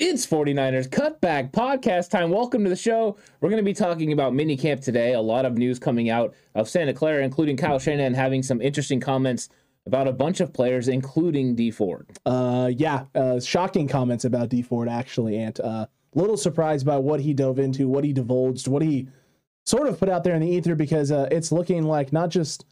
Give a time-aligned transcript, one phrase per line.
[0.00, 2.30] It's 49ers Cutback Podcast time.
[2.30, 3.18] Welcome to the show.
[3.42, 5.12] We're going to be talking about minicamp today.
[5.12, 8.98] A lot of news coming out of Santa Clara, including Kyle Shanahan having some interesting
[8.98, 9.50] comments
[9.84, 12.08] about a bunch of players, including Dee Ford.
[12.24, 15.60] Uh, yeah, uh, shocking comments about Dee Ford, actually, Ant.
[15.60, 15.84] Uh,
[16.14, 19.06] little surprised by what he dove into, what he divulged, what he
[19.66, 22.64] sort of put out there in the ether, because uh, it's looking like not just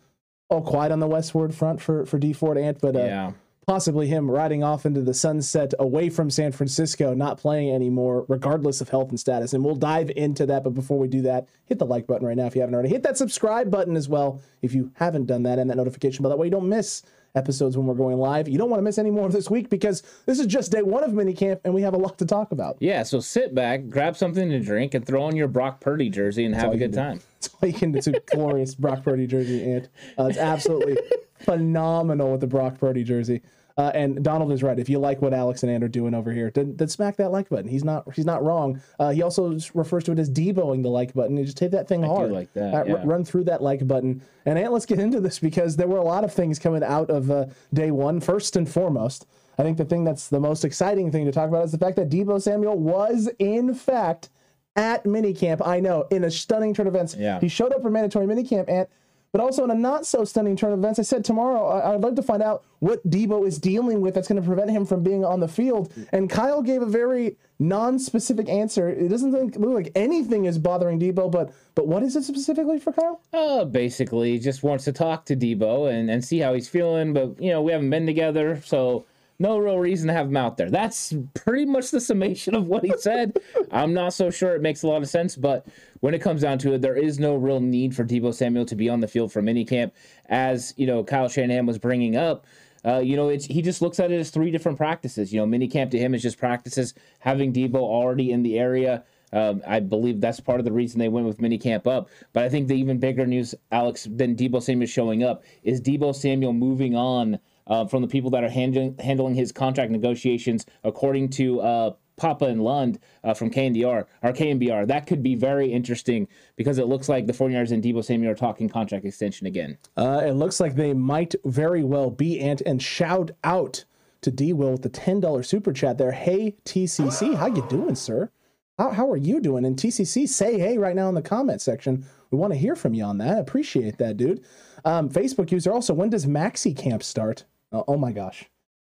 [0.48, 3.32] all quiet on the westward front for, for Dee Ford, Ant, but uh, yeah
[3.68, 8.80] possibly him riding off into the sunset away from San Francisco, not playing anymore, regardless
[8.80, 9.52] of health and status.
[9.52, 10.64] And we'll dive into that.
[10.64, 12.88] But before we do that, hit the like button right now if you haven't already.
[12.88, 16.30] Hit that subscribe button as well if you haven't done that, and that notification bell.
[16.30, 17.02] That way you don't miss
[17.34, 18.48] episodes when we're going live.
[18.48, 20.80] You don't want to miss any more of this week because this is just day
[20.80, 22.78] one of minicamp and we have a lot to talk about.
[22.80, 26.46] Yeah, so sit back, grab something to drink, and throw on your Brock Purdy jersey
[26.46, 27.20] and That's have a good time.
[27.42, 27.98] That's all you can do.
[27.98, 30.96] It's a glorious Brock Purdy jersey, and uh, it's absolutely
[31.40, 33.42] phenomenal with the Brock Purdy jersey.
[33.78, 34.76] Uh, and Donald is right.
[34.76, 37.30] If you like what Alex and Ant are doing over here, then, then smack that
[37.30, 37.68] like button.
[37.68, 38.82] He's not he's not wrong.
[38.98, 41.36] Uh, he also refers to it as deboing the like button.
[41.36, 42.32] You just hit that thing I hard.
[42.32, 42.74] like that.
[42.74, 42.94] Uh, yeah.
[42.94, 44.20] r- run through that like button.
[44.46, 47.08] And Ant, let's get into this because there were a lot of things coming out
[47.08, 48.20] of uh, day one.
[48.20, 49.26] First and foremost,
[49.58, 51.96] I think the thing that's the most exciting thing to talk about is the fact
[51.96, 54.30] that Deebo Samuel was in fact
[54.74, 55.64] at minicamp.
[55.64, 57.14] I know in a stunning turn of events.
[57.16, 57.38] Yeah.
[57.38, 58.88] He showed up for mandatory minicamp and
[59.32, 62.02] but also in a not so stunning turn of events, I said tomorrow I- would
[62.02, 65.02] like to find out what Deebo is dealing with that's going to prevent him from
[65.02, 65.92] being on the field.
[66.12, 68.88] And Kyle gave a very non-specific answer.
[68.88, 72.92] It doesn't look like anything is bothering Deebo, but but what is it specifically for
[72.92, 73.20] Kyle?
[73.32, 77.12] Uh, basically, just wants to talk to Deebo and and see how he's feeling.
[77.12, 79.04] But you know, we haven't been together, so
[79.38, 80.70] no real reason to have him out there.
[80.70, 83.36] That's pretty much the summation of what he said.
[83.70, 85.66] I'm not so sure it makes a lot of sense, but
[86.00, 88.74] when it comes down to it, there is no real need for Deebo Samuel to
[88.74, 89.92] be on the field for minicamp.
[90.26, 92.46] As you know, Kyle Shanahan was bringing up,
[92.84, 95.32] uh, you know, it's he just looks at it as three different practices.
[95.32, 96.94] You know, minicamp to him is just practices.
[97.20, 101.08] Having Deebo already in the area, um, I believe that's part of the reason they
[101.08, 102.08] went with minicamp up.
[102.32, 106.14] But I think the even bigger news, Alex, than Deebo Samuel showing up is Deebo
[106.14, 107.38] Samuel moving on
[107.68, 112.46] uh, from the people that are handling handling his contract negotiations, according to uh, Papa
[112.46, 114.86] and Lund uh, from KNDR or KNBR.
[114.86, 118.34] That could be very interesting because it looks like the 49ers and Deebo Samuel are
[118.34, 119.78] talking contract extension again.
[119.96, 122.40] Uh, it looks like they might very well be.
[122.40, 123.84] And, shout out
[124.20, 126.12] to D Will with the $10 super chat there.
[126.12, 128.30] Hey, TCC, how you doing, sir?
[128.78, 129.64] How, how are you doing?
[129.64, 132.06] And TCC, say hey right now in the comment section.
[132.30, 133.38] We want to hear from you on that.
[133.38, 134.44] Appreciate that, dude.
[134.84, 137.44] Um, Facebook user also, when does Maxi Camp start?
[137.72, 138.44] Oh, oh my gosh,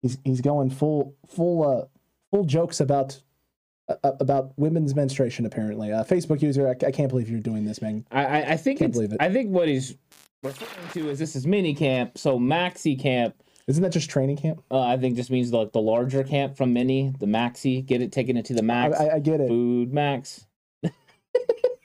[0.03, 1.85] he's he's going full full uh
[2.31, 3.21] full jokes about
[3.89, 5.47] uh, about women's menstruation.
[5.47, 8.07] Apparently, uh, Facebook user, I, I, can't believe you're doing this, man.
[8.11, 9.19] I I think can't believe it.
[9.21, 9.97] I think what he's
[10.43, 12.19] referring to is this is mini camp.
[12.19, 13.35] So maxi camp
[13.67, 14.63] Isn't that just training camp?
[14.71, 18.13] Uh, I think just means like the larger camp from mini, the maxi, get it,
[18.13, 18.99] taking it to the I, max.
[18.99, 19.49] I, I get it.
[19.49, 20.47] Food max.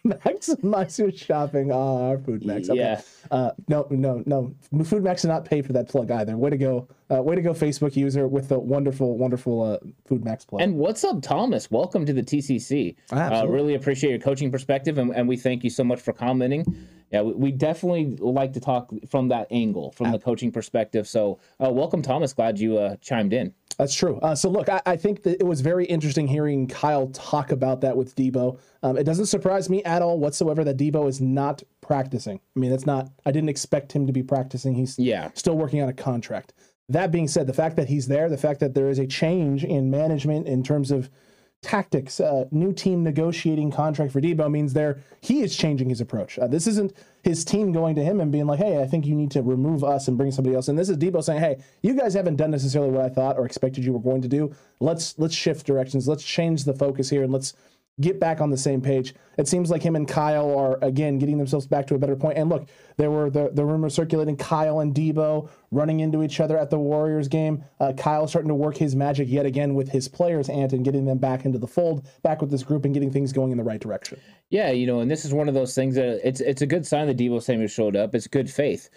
[0.05, 1.71] Maximize your shopping.
[1.71, 2.69] Ah, Food Max.
[2.69, 2.79] Okay.
[2.79, 3.01] Yeah.
[3.31, 4.53] Uh, no, no, no.
[4.83, 6.37] Food Max did not pay for that plug either.
[6.37, 6.87] Way to go.
[7.11, 10.61] Uh, way to go, Facebook user, with the wonderful, wonderful uh, Food Max plug.
[10.61, 11.69] And what's up, Thomas?
[11.71, 12.95] Welcome to the TCC.
[13.11, 13.55] Uh, Absolutely.
[13.55, 16.65] really appreciate your coaching perspective, and, and we thank you so much for commenting.
[17.11, 21.07] Yeah, we, we definitely like to talk from that angle, from the coaching perspective.
[21.07, 22.33] So, uh, welcome, Thomas.
[22.33, 23.53] Glad you uh, chimed in.
[23.77, 24.19] That's true.
[24.19, 27.79] Uh, so look, I, I think that it was very interesting hearing Kyle talk about
[27.81, 28.59] that with Deebo.
[28.83, 32.41] Um, it doesn't surprise me at all whatsoever that Deebo is not practicing.
[32.55, 33.09] I mean, that's not.
[33.25, 34.75] I didn't expect him to be practicing.
[34.75, 35.29] He's Yeah.
[35.33, 36.53] still working on a contract.
[36.89, 39.63] That being said, the fact that he's there, the fact that there is a change
[39.63, 41.09] in management in terms of
[41.61, 46.39] tactics, uh, new team negotiating contract for Deebo means there he is changing his approach.
[46.39, 49.15] Uh, this isn't his team going to him and being like, "Hey, I think you
[49.15, 51.93] need to remove us and bring somebody else." And this is Deebo saying, "Hey, you
[51.93, 54.55] guys haven't done necessarily what I thought or expected you were going to do.
[54.79, 56.07] Let's let's shift directions.
[56.07, 57.53] Let's change the focus here and let's."
[58.01, 59.13] Get back on the same page.
[59.37, 62.37] It seems like him and Kyle are again getting themselves back to a better point.
[62.37, 62.67] And look,
[62.97, 66.79] there were the, the rumors circulating Kyle and Deebo running into each other at the
[66.79, 67.63] Warriors game.
[67.79, 71.05] Uh, Kyle starting to work his magic yet again with his players, Ant, and getting
[71.05, 73.63] them back into the fold, back with this group, and getting things going in the
[73.63, 74.19] right direction.
[74.49, 76.85] Yeah, you know, and this is one of those things that it's it's a good
[76.85, 78.15] sign that Deebo Samuel showed up.
[78.15, 78.89] It's good faith.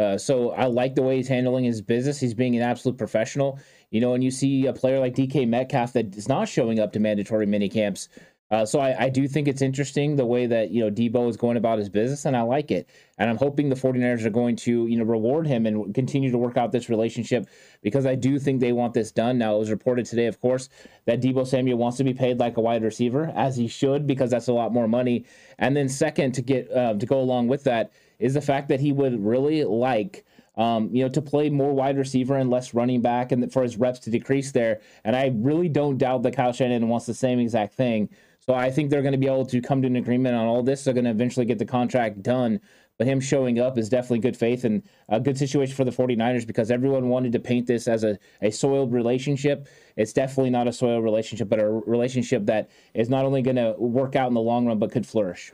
[0.00, 2.18] Uh, so I like the way he's handling his business.
[2.18, 3.58] He's being an absolute professional.
[3.90, 6.92] You know, and you see a player like DK Metcalf that is not showing up
[6.92, 8.08] to mandatory mini camps.
[8.50, 11.36] Uh, so I, I do think it's interesting the way that you know Deebo is
[11.36, 12.88] going about his business, and I like it.
[13.18, 16.38] And I'm hoping the 49ers are going to you know reward him and continue to
[16.38, 17.46] work out this relationship
[17.82, 19.38] because I do think they want this done.
[19.38, 20.68] Now it was reported today, of course,
[21.04, 24.30] that Deebo Samuel wants to be paid like a wide receiver, as he should, because
[24.30, 25.24] that's a lot more money.
[25.58, 28.80] And then second, to get uh, to go along with that is the fact that
[28.80, 30.24] he would really like
[30.56, 33.76] um, you know, to play more wide receiver and less running back, and for his
[33.76, 34.80] reps to decrease there.
[35.04, 38.10] And I really don't doubt that Kyle Shanahan wants the same exact thing.
[38.40, 40.62] So I think they're going to be able to come to an agreement on all
[40.62, 40.84] this.
[40.84, 42.60] They're going to eventually get the contract done.
[42.98, 46.46] But him showing up is definitely good faith and a good situation for the 49ers
[46.46, 49.68] because everyone wanted to paint this as a, a soiled relationship.
[49.96, 53.74] It's definitely not a soiled relationship, but a relationship that is not only going to
[53.78, 55.52] work out in the long run, but could flourish.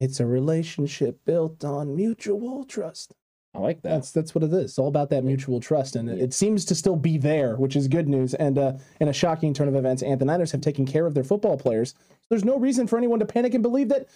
[0.00, 3.14] It's a relationship built on mutual trust.
[3.54, 3.90] I like that.
[3.90, 4.64] That's that's what it is.
[4.64, 7.76] It's all about that mutual trust, and it, it seems to still be there, which
[7.76, 8.32] is good news.
[8.34, 11.12] And uh, in a shocking turn of events, and the Niners have taken care of
[11.14, 11.94] their football players.
[12.32, 14.08] So there's no reason for anyone to panic and believe that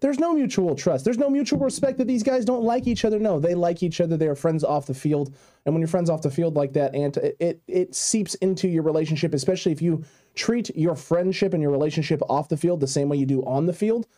[0.00, 1.04] there's no mutual trust.
[1.04, 3.20] There's no mutual respect that these guys don't like each other.
[3.20, 4.16] No, they like each other.
[4.16, 5.32] They are friends off the field,
[5.64, 8.66] and when you're friends off the field like that, and it it, it seeps into
[8.66, 10.02] your relationship, especially if you
[10.34, 13.66] treat your friendship and your relationship off the field the same way you do on
[13.66, 14.08] the field.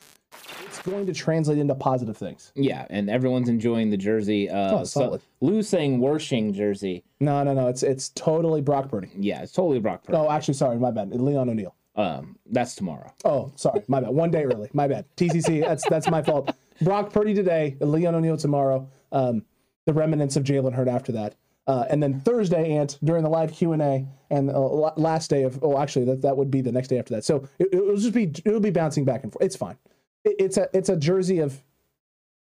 [0.65, 2.51] It's going to translate into positive things.
[2.55, 4.49] Yeah, and everyone's enjoying the jersey.
[4.49, 5.21] Uh, Oh, so solid.
[5.43, 7.05] Lou saying Worshing jersey.
[7.21, 7.69] No, no, no.
[7.69, 9.11] It's it's totally Brock Purdy.
[9.19, 10.17] Yeah, it's totally Brock Purdy.
[10.17, 11.11] Oh, actually, sorry, my bad.
[11.15, 11.75] Leon O'Neal.
[11.97, 13.13] Um, that's tomorrow.
[13.25, 14.11] Oh, sorry, my bad.
[14.11, 14.69] One day early.
[14.73, 15.05] My bad.
[15.17, 15.61] TCC.
[15.61, 16.51] That's that's my fault.
[16.83, 17.77] Brock Purdy today.
[17.81, 18.89] Leon O'Neal tomorrow.
[19.13, 19.45] Um,
[19.87, 21.37] the remnants of Jalen Hurd after that.
[21.67, 25.45] Uh, and then Thursday, Ant during the live Q and A, and la- last day
[25.45, 27.25] of oh, actually that, that would be the next day after that.
[27.25, 29.45] So it, it'll just be it'll be bouncing back and forth.
[29.45, 29.77] It's fine.
[30.25, 31.63] It, it's a it's a jersey of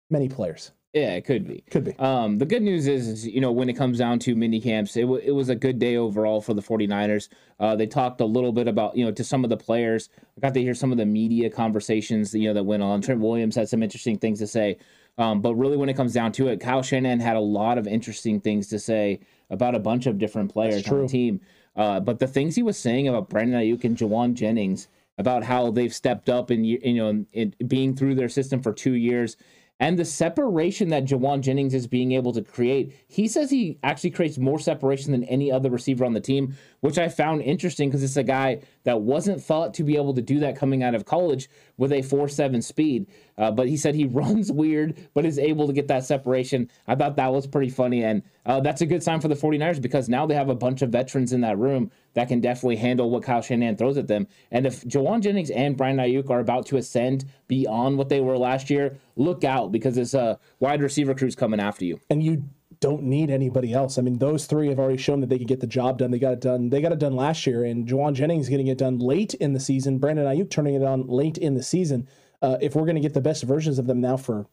[0.10, 0.72] many players.
[0.94, 1.64] Yeah, it could be.
[1.70, 1.96] Could be.
[2.00, 4.96] Um, the good news is, is, you know, when it comes down to mini camps,
[4.96, 7.28] it, w- it was a good day overall for the 49ers.
[7.60, 10.10] Uh, they talked a little bit about, you know, to some of the players.
[10.38, 13.02] I got to hear some of the media conversations, you know, that went on.
[13.02, 14.78] Trent Williams had some interesting things to say.
[15.20, 17.86] Um, but really, when it comes down to it, Kyle Shanahan had a lot of
[17.86, 21.42] interesting things to say about a bunch of different players on the team.
[21.76, 25.72] Uh, but the things he was saying about Brandon Aiyuk and Jauan Jennings, about how
[25.72, 29.36] they've stepped up and you know in, in being through their system for two years,
[29.80, 34.10] and the separation that Jauan Jennings is being able to create, he says he actually
[34.10, 38.04] creates more separation than any other receiver on the team, which I found interesting because
[38.04, 41.06] it's a guy that wasn't thought to be able to do that coming out of
[41.06, 43.06] college with a 4 7 speed.
[43.38, 46.70] Uh, but he said he runs weird, but is able to get that separation.
[46.88, 48.04] I thought that was pretty funny.
[48.04, 50.82] And uh, that's a good sign for the 49ers because now they have a bunch
[50.82, 54.26] of veterans in that room that can definitely handle what Kyle Shanahan throws at them.
[54.50, 58.40] And if Jauan Jennings and Brian Aiyuk are about to ascend beyond what they were
[58.40, 62.00] last year, look out because this uh, wide receiver crew's coming after you.
[62.10, 62.44] and you
[62.80, 64.00] don't need anybody else.
[64.00, 66.10] I mean, those three have already shown that they can get the job done.
[66.10, 66.70] They got it done.
[66.70, 69.60] They got it done last year, and Jauan Jennings getting it done late in the
[69.60, 70.00] season.
[70.00, 72.08] Brandon Aiyuk turning it on late in the season.
[72.42, 74.48] Uh, if we're going to get the best versions of them now for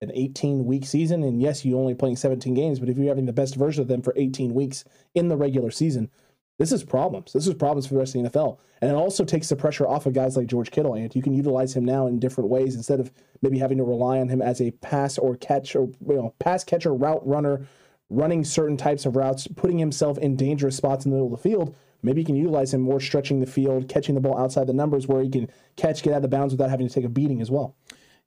[0.00, 3.26] an 18 week season, and yes, you only playing 17 games, but if you're having
[3.26, 6.10] the best version of them for 18 weeks in the regular season,
[6.60, 7.32] this is problems.
[7.32, 8.58] This is problems for the rest of the NFL.
[8.82, 10.92] And it also takes the pressure off of guys like George Kittle.
[10.92, 14.20] And you can utilize him now in different ways instead of maybe having to rely
[14.20, 17.66] on him as a pass or catch or you know pass catcher, route runner,
[18.10, 21.48] running certain types of routes, putting himself in dangerous spots in the middle of the
[21.48, 21.74] field.
[22.02, 25.06] Maybe you can utilize him more stretching the field, catching the ball outside the numbers
[25.06, 27.40] where he can catch, get out of the bounds without having to take a beating
[27.40, 27.74] as well.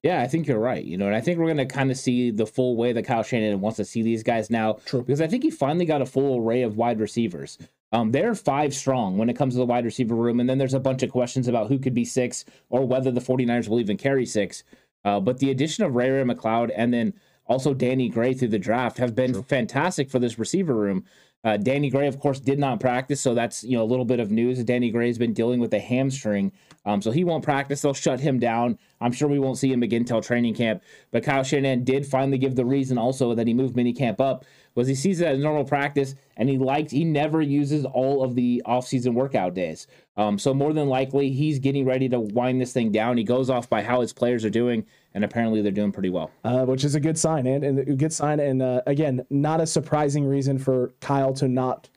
[0.02, 0.84] Yeah, I think you're right.
[0.84, 3.04] You know, and I think we're going to kind of see the full way that
[3.04, 4.80] Kyle Shanahan wants to see these guys now.
[4.86, 5.02] True.
[5.02, 7.58] Because I think he finally got a full array of wide receivers.
[7.94, 10.40] Um, they're five strong when it comes to the wide receiver room.
[10.40, 13.22] And then there's a bunch of questions about who could be six or whether the
[13.22, 14.64] 49ers will even carry six.
[15.06, 17.14] Uh, but the addition of Ray Ray McCloud and then
[17.46, 19.44] also Danny Gray through the draft have been True.
[19.44, 21.06] fantastic for this receiver room.
[21.46, 24.22] Uh, Danny Gray, of course, did not practice, so that's you know a little bit
[24.22, 24.64] of news.
[24.64, 26.54] Danny Gray has been dealing with a hamstring,
[26.86, 27.82] um, so he won't practice.
[27.82, 28.80] They'll shut him down.
[29.02, 30.82] I'm sure we won't see him again until training camp.
[31.12, 34.46] But Kyle Shanahan did finally give the reason also that he moved minicamp up
[34.76, 38.36] was he sees it as normal practice, and he liked he never uses all of
[38.36, 39.88] the offseason workout days.
[40.18, 43.18] Um, so more than likely, he's getting ready to wind this thing down.
[43.18, 46.32] He goes off by how his players are doing, and apparently they're doing pretty well,
[46.44, 47.46] uh, which is a good sign.
[47.46, 51.48] And, and a good sign, and uh, again, not a surprising reason for Kyle to
[51.48, 51.90] not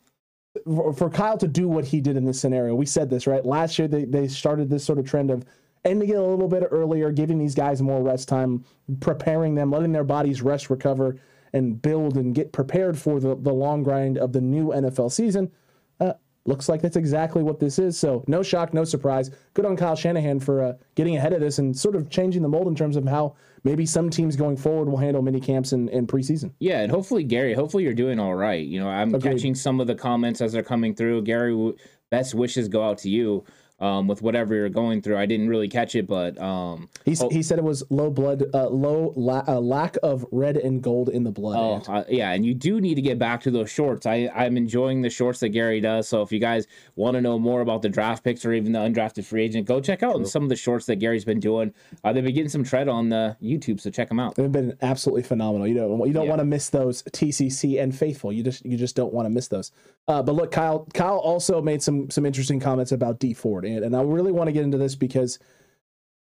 [0.65, 2.75] for Kyle to do what he did in this scenario.
[2.75, 3.89] We said this right last year.
[3.89, 5.45] They they started this sort of trend of
[5.85, 8.65] ending it a little bit earlier, giving these guys more rest time,
[9.01, 11.17] preparing them, letting their bodies rest, recover
[11.57, 15.51] and build and get prepared for the, the long grind of the new NFL season.
[16.01, 16.13] Uh,
[16.45, 17.99] looks like that's exactly what this is.
[17.99, 19.31] So no shock, no surprise.
[19.55, 22.49] Good on Kyle Shanahan for uh, getting ahead of this and sort of changing the
[22.49, 23.35] mold in terms of how
[23.65, 26.53] maybe some teams going forward will handle mini camps and, and preseason.
[26.61, 28.65] Yeah, and hopefully Gary, hopefully you're doing all right.
[28.65, 29.33] You know, I'm Agreed.
[29.33, 31.23] catching some of the comments as they're coming through.
[31.23, 31.73] Gary,
[32.11, 33.45] best wishes go out to you
[33.79, 35.19] um, with whatever you're going through.
[35.19, 36.89] I didn't really catch it, but um,
[37.21, 40.83] oh, he said it was low blood, uh, low la- uh, lack of red and
[40.83, 41.85] gold in the blood.
[41.89, 44.07] Oh, uh, yeah, and you do need to get back to those shorts.
[44.07, 46.09] I I'm enjoying the shorts that Gary does.
[46.09, 48.79] So if you guys want to know more about the draft picks or even the
[48.79, 50.27] undrafted free agent, go check out True.
[50.27, 51.75] some of the shorts that Gary's been doing.
[52.03, 54.37] Uh, they've been getting some tread on the YouTube, so check them out.
[54.37, 55.67] They've been absolutely phenomenal.
[55.67, 56.31] You know, you don't yeah.
[56.31, 58.33] want to miss those TCC and faithful.
[58.33, 59.73] You just you just don't want to miss those.
[60.09, 63.97] Uh, but look, Kyle Kyle also made some some interesting comments about Dee Ford, and,
[63.97, 65.39] I really want to get into this because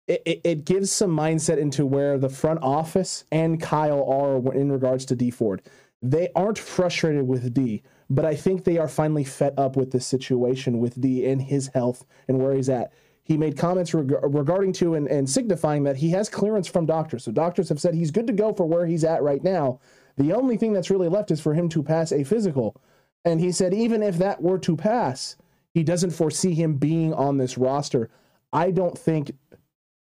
[0.06, 4.70] it, it, it, gives some mindset into where the front office and Kyle are in
[4.70, 5.62] regards to Dee Ford.
[6.02, 10.06] They aren't frustrated with Dee, but I think they are finally fed up with this
[10.06, 12.92] situation with Dee and his health and where he's at.
[13.24, 17.24] He made comments reg- regarding to and, and signifying that he has clearance from doctors.
[17.24, 19.80] So doctors have said he's good to go for where he's at right now.
[20.16, 22.80] The only thing that's really left is for him to pass a physical.
[23.24, 25.36] And he said, even if that were to pass,
[25.76, 28.08] he doesn't foresee him being on this roster.
[28.50, 29.32] I don't think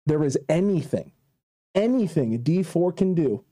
[0.05, 1.13] there is anything,
[1.73, 3.43] anything Dee Ford can do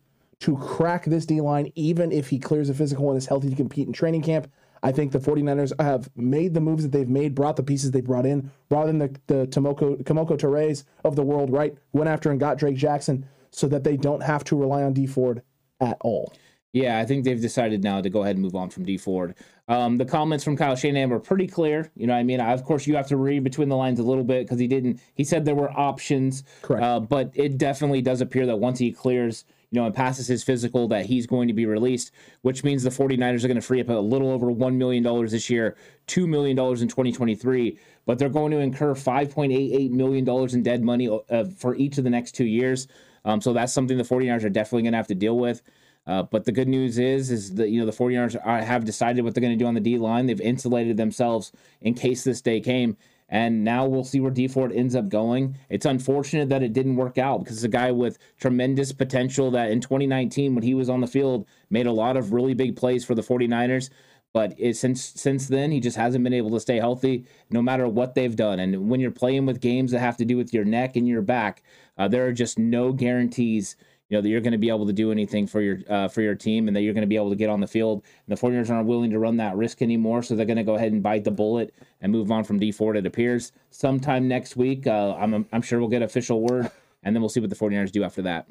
[0.42, 3.56] to crack this D line, even if he clears a physical and is healthy to
[3.56, 4.52] compete in training camp.
[4.84, 8.02] I think the 49ers have made the moves that they've made, brought the pieces they
[8.02, 11.76] brought in, brought in the, the Tomoko, Kemoko Turay of the world, right?
[11.92, 15.08] Went after and got Drake Jackson so that they don't have to rely on Dee
[15.08, 15.42] Ford
[15.80, 16.32] at all.
[16.74, 19.36] Yeah, I think they've decided now to go ahead and move on from Dee Ford.
[19.72, 21.90] Um, the comments from Kyle Shanahan were pretty clear.
[21.96, 24.04] You know, I mean, I, of course, you have to read between the lines a
[24.04, 25.00] little bit because he didn't.
[25.14, 26.84] He said there were options, correct?
[26.84, 30.44] Uh, but it definitely does appear that once he clears, you know, and passes his
[30.44, 32.12] physical, that he's going to be released,
[32.42, 35.50] which means the 49ers are going to free up a little over $1 million this
[35.50, 41.08] year, $2 million in 2023, but they're going to incur $5.88 million in dead money
[41.30, 42.90] uh, for each of the next two years.
[43.24, 45.62] Um, so that's something the 49ers are definitely going to have to deal with.
[46.08, 49.24] Uh, but the good news is, is that you know the 49ers are, have decided
[49.24, 50.26] what they're going to do on the D line.
[50.26, 52.98] They've insulated themselves in case this day came,
[53.30, 55.58] and now we'll see where Dee Ford ends up going.
[55.70, 59.72] It's unfortunate that it didn't work out because it's a guy with tremendous potential that
[59.72, 63.06] in 2019, when he was on the field, made a lot of really big plays
[63.06, 63.90] for the 49ers.
[64.34, 67.88] But it, since since then, he just hasn't been able to stay healthy, no matter
[67.88, 68.60] what they've done.
[68.60, 71.22] And when you're playing with games that have to do with your neck and your
[71.22, 71.64] back,
[71.98, 73.76] uh, there are just no guarantees
[74.12, 76.22] you know that you're going to be able to do anything for your uh, for
[76.22, 78.04] your team and that you're going to be able to get on the field.
[78.28, 80.76] And the 49ers aren't willing to run that risk anymore, so they're going to go
[80.76, 82.98] ahead and bite the bullet and move on from Dee Ford.
[82.98, 84.86] It appears sometime next week.
[84.86, 86.70] Uh, I'm I'm sure we'll get official word,
[87.04, 88.48] and then we'll see what the 49ers do after that.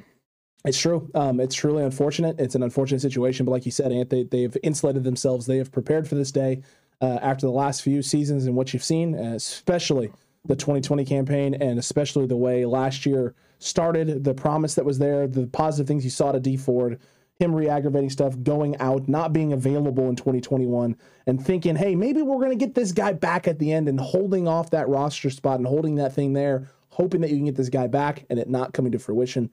[0.64, 1.10] It's true.
[1.14, 2.40] Um, it's truly unfortunate.
[2.40, 5.46] It's an unfortunate situation, but like you said, Ant, they, they've insulated themselves.
[5.46, 6.62] They have prepared for this day
[7.02, 10.10] uh, after the last few seasons and what you've seen, especially
[10.44, 15.26] the 2020 campaign, and especially the way last year started, the promise that was there,
[15.26, 16.98] the positive things you saw to Dee Ford,
[17.38, 22.38] him re-aggravating stuff, going out, not being available in 2021, and thinking, hey, maybe we're
[22.38, 25.58] going to get this guy back at the end and holding off that roster spot
[25.58, 28.48] and holding that thing there, hoping that you can get this guy back and it
[28.48, 29.50] not coming to fruition.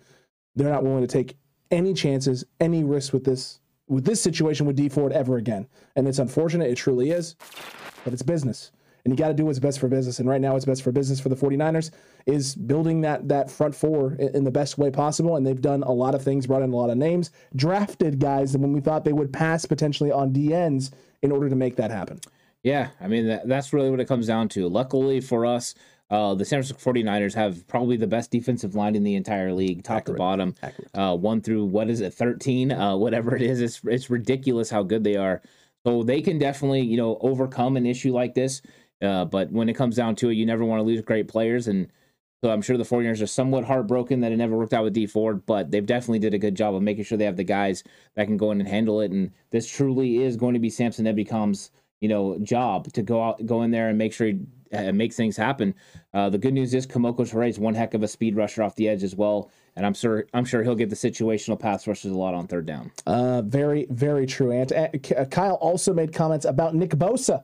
[0.55, 1.37] They're not willing to take
[1.69, 5.65] any chances, any risks with this with this situation with Dee Ford ever again.
[5.95, 7.37] And it's unfortunate, it truly is,
[8.03, 8.71] but it's business
[9.07, 10.19] and you got to do what's best for business.
[10.19, 11.91] And right now, what's best for business for the 49ers
[12.25, 15.37] is building that that front four in, in the best way possible.
[15.37, 18.51] And they've done a lot of things, brought in a lot of names, drafted guys
[18.51, 21.89] that when we thought they would pass potentially on DNs in order to make that
[21.89, 22.19] happen.
[22.63, 24.67] Yeah, I mean that, that's really what it comes down to.
[24.67, 25.73] Luckily for us,
[26.09, 29.83] uh, the San Francisco 49ers have probably the best defensive line in the entire league,
[29.83, 30.17] top Accurate.
[30.17, 30.55] to bottom.
[30.93, 33.61] Uh, one through what is it, 13, uh, whatever it is.
[33.61, 35.41] It's it's ridiculous how good they are.
[35.85, 38.61] So they can definitely you know overcome an issue like this.
[39.01, 41.67] Uh, but when it comes down to it, you never want to lose great players.
[41.67, 41.87] And
[42.43, 45.07] so I'm sure the 49ers are somewhat heartbroken that it never worked out with Dee
[45.07, 47.83] Ford, but they've definitely did a good job of making sure they have the guys
[48.15, 49.11] that can go in and handle it.
[49.11, 53.45] And this truly is going to be Samson Ebukam's you know job to go out,
[53.45, 54.39] go in there and make sure he
[54.73, 55.73] uh, makes things happen.
[56.13, 58.75] Uh, the good news is Kemoko Turay is one heck of a speed rusher off
[58.75, 62.11] the edge as well, and I'm sure I'm sure he'll get the situational pass rushes
[62.11, 62.91] a lot on third down.
[63.05, 64.51] Uh, very, very true.
[64.51, 67.43] And uh, Kyle also made comments about Nick Bosa.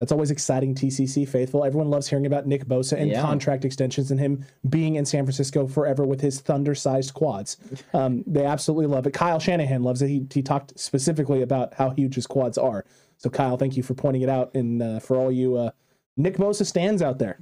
[0.00, 1.62] That's always exciting, TCC faithful.
[1.62, 3.20] Everyone loves hearing about Nick Bosa and Yeah.
[3.20, 7.58] contract extensions and him being in San Francisco forever with his thunder-sized quads.
[7.92, 9.12] Um, they absolutely love it.
[9.12, 10.08] Kyle Shanahan loves it.
[10.08, 12.84] He, he talked specifically about how huge his quads are.
[13.18, 14.54] So, Kyle, thank you for pointing it out.
[14.54, 15.70] And uh, for all you uh,
[16.16, 17.38] Nick Bosa stands out there,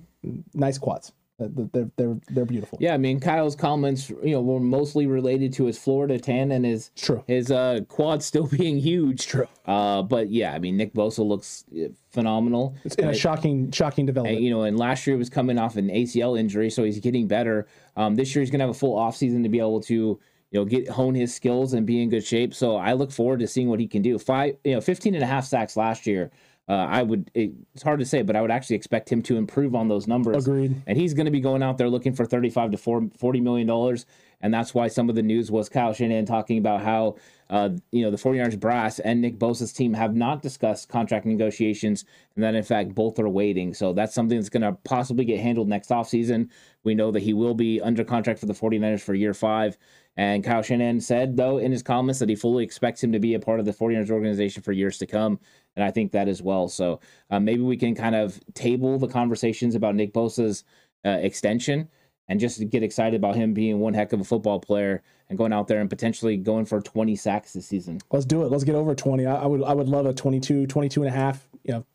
[0.54, 1.12] nice quads.
[1.38, 2.78] They're, they're, they're beautiful.
[2.80, 6.64] Yeah, I mean Kyle's comments, you know, were mostly related to his Florida tan and
[6.64, 7.22] his True.
[7.28, 9.26] his uh, quad still being huge.
[9.26, 9.46] True.
[9.64, 12.74] Uh, but yeah, I mean Nick Bosa looks uh, phenomenal.
[12.84, 14.38] It's a shocking, shocking development.
[14.38, 16.98] And, you know, and last year he was coming off an ACL injury, so he's
[16.98, 17.68] getting better.
[17.96, 20.20] Um, this year he's gonna have a full offseason to be able to, you
[20.52, 22.52] know, get hone his skills and be in good shape.
[22.52, 24.18] So I look forward to seeing what he can do.
[24.18, 26.32] Five, you know, 15 and a half sacks last year.
[26.68, 27.30] Uh, I would.
[27.32, 30.06] It, it's hard to say, but I would actually expect him to improve on those
[30.06, 30.46] numbers.
[30.46, 30.82] Agreed.
[30.86, 34.04] And he's going to be going out there looking for 35 to 40 million dollars,
[34.42, 37.16] and that's why some of the news was Kyle Shanahan talking about how
[37.48, 42.04] uh, you know the 49ers brass and Nick Bosa's team have not discussed contract negotiations,
[42.34, 43.72] and that in fact both are waiting.
[43.72, 46.50] So that's something that's going to possibly get handled next offseason.
[46.84, 49.78] We know that he will be under contract for the 49ers for year five.
[50.18, 53.34] And Kyle Shanahan said, though, in his comments that he fully expects him to be
[53.34, 55.38] a part of the 49ers organization for years to come.
[55.76, 56.68] And I think that as well.
[56.68, 56.98] So
[57.30, 60.64] uh, maybe we can kind of table the conversations about Nick Bosa's
[61.06, 61.88] uh, extension
[62.26, 65.52] and just get excited about him being one heck of a football player and going
[65.52, 68.00] out there and potentially going for 20 sacks this season.
[68.10, 68.50] Let's do it.
[68.50, 69.24] Let's get over 20.
[69.24, 71.86] I, I would I would love a 22, 22 and a half, you know,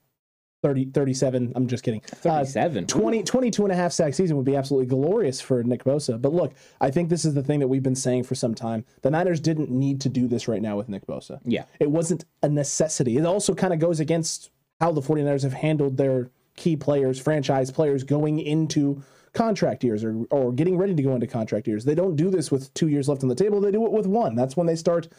[0.63, 1.51] 30, 37.
[1.55, 2.01] I'm just kidding.
[2.11, 2.87] Uh, 37.
[2.87, 6.19] 20, 22 and a half sack season would be absolutely glorious for Nick Bosa.
[6.19, 8.85] But look, I think this is the thing that we've been saying for some time.
[9.01, 11.39] The Niners didn't need to do this right now with Nick Bosa.
[11.43, 11.65] Yeah.
[11.79, 13.17] It wasn't a necessity.
[13.17, 14.49] It also kind of goes against
[14.79, 20.25] how the 49ers have handled their key players, franchise players going into contract years or,
[20.29, 21.83] or getting ready to go into contract years.
[21.83, 23.59] They don't do this with two years left on the table.
[23.59, 24.35] They do it with one.
[24.35, 25.09] That's when they start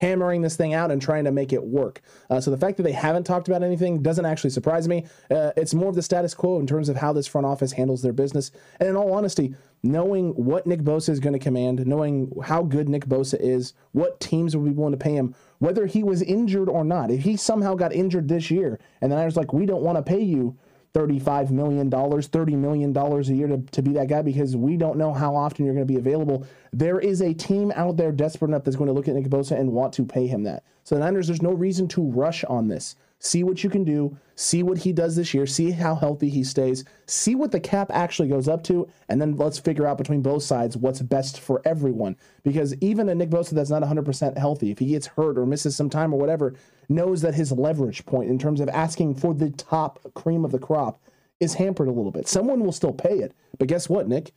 [0.00, 2.02] hammering this thing out and trying to make it work.
[2.28, 5.06] Uh, so the fact that they haven't talked about anything doesn't actually surprise me.
[5.30, 8.02] Uh, it's more of the status quo in terms of how this front office handles
[8.02, 8.50] their business.
[8.78, 12.88] And in all honesty, knowing what Nick Bosa is going to command, knowing how good
[12.88, 16.68] Nick Bosa is, what teams would be willing to pay him, whether he was injured
[16.68, 17.10] or not.
[17.10, 20.02] If he somehow got injured this year and the Niners like, we don't want to
[20.02, 20.58] pay you
[20.96, 25.12] $35 million, $30 million a year to, to be that guy because we don't know
[25.12, 26.46] how often you're going to be available.
[26.72, 29.60] There is a team out there desperate enough that's going to look at Nick Bosa
[29.60, 30.64] and want to pay him that.
[30.84, 32.96] So the Niners, there's no reason to rush on this.
[33.18, 36.44] See what you can do, see what he does this year, see how healthy he
[36.44, 40.22] stays, see what the cap actually goes up to, and then let's figure out between
[40.22, 42.16] both sides what's best for everyone.
[42.42, 45.74] Because even a Nick Bosa that's not 100% healthy, if he gets hurt or misses
[45.74, 46.54] some time or whatever,
[46.88, 50.58] knows that his leverage point in terms of asking for the top cream of the
[50.58, 51.00] crop
[51.40, 52.28] is hampered a little bit.
[52.28, 53.32] Someone will still pay it.
[53.58, 54.32] But guess what, Nick?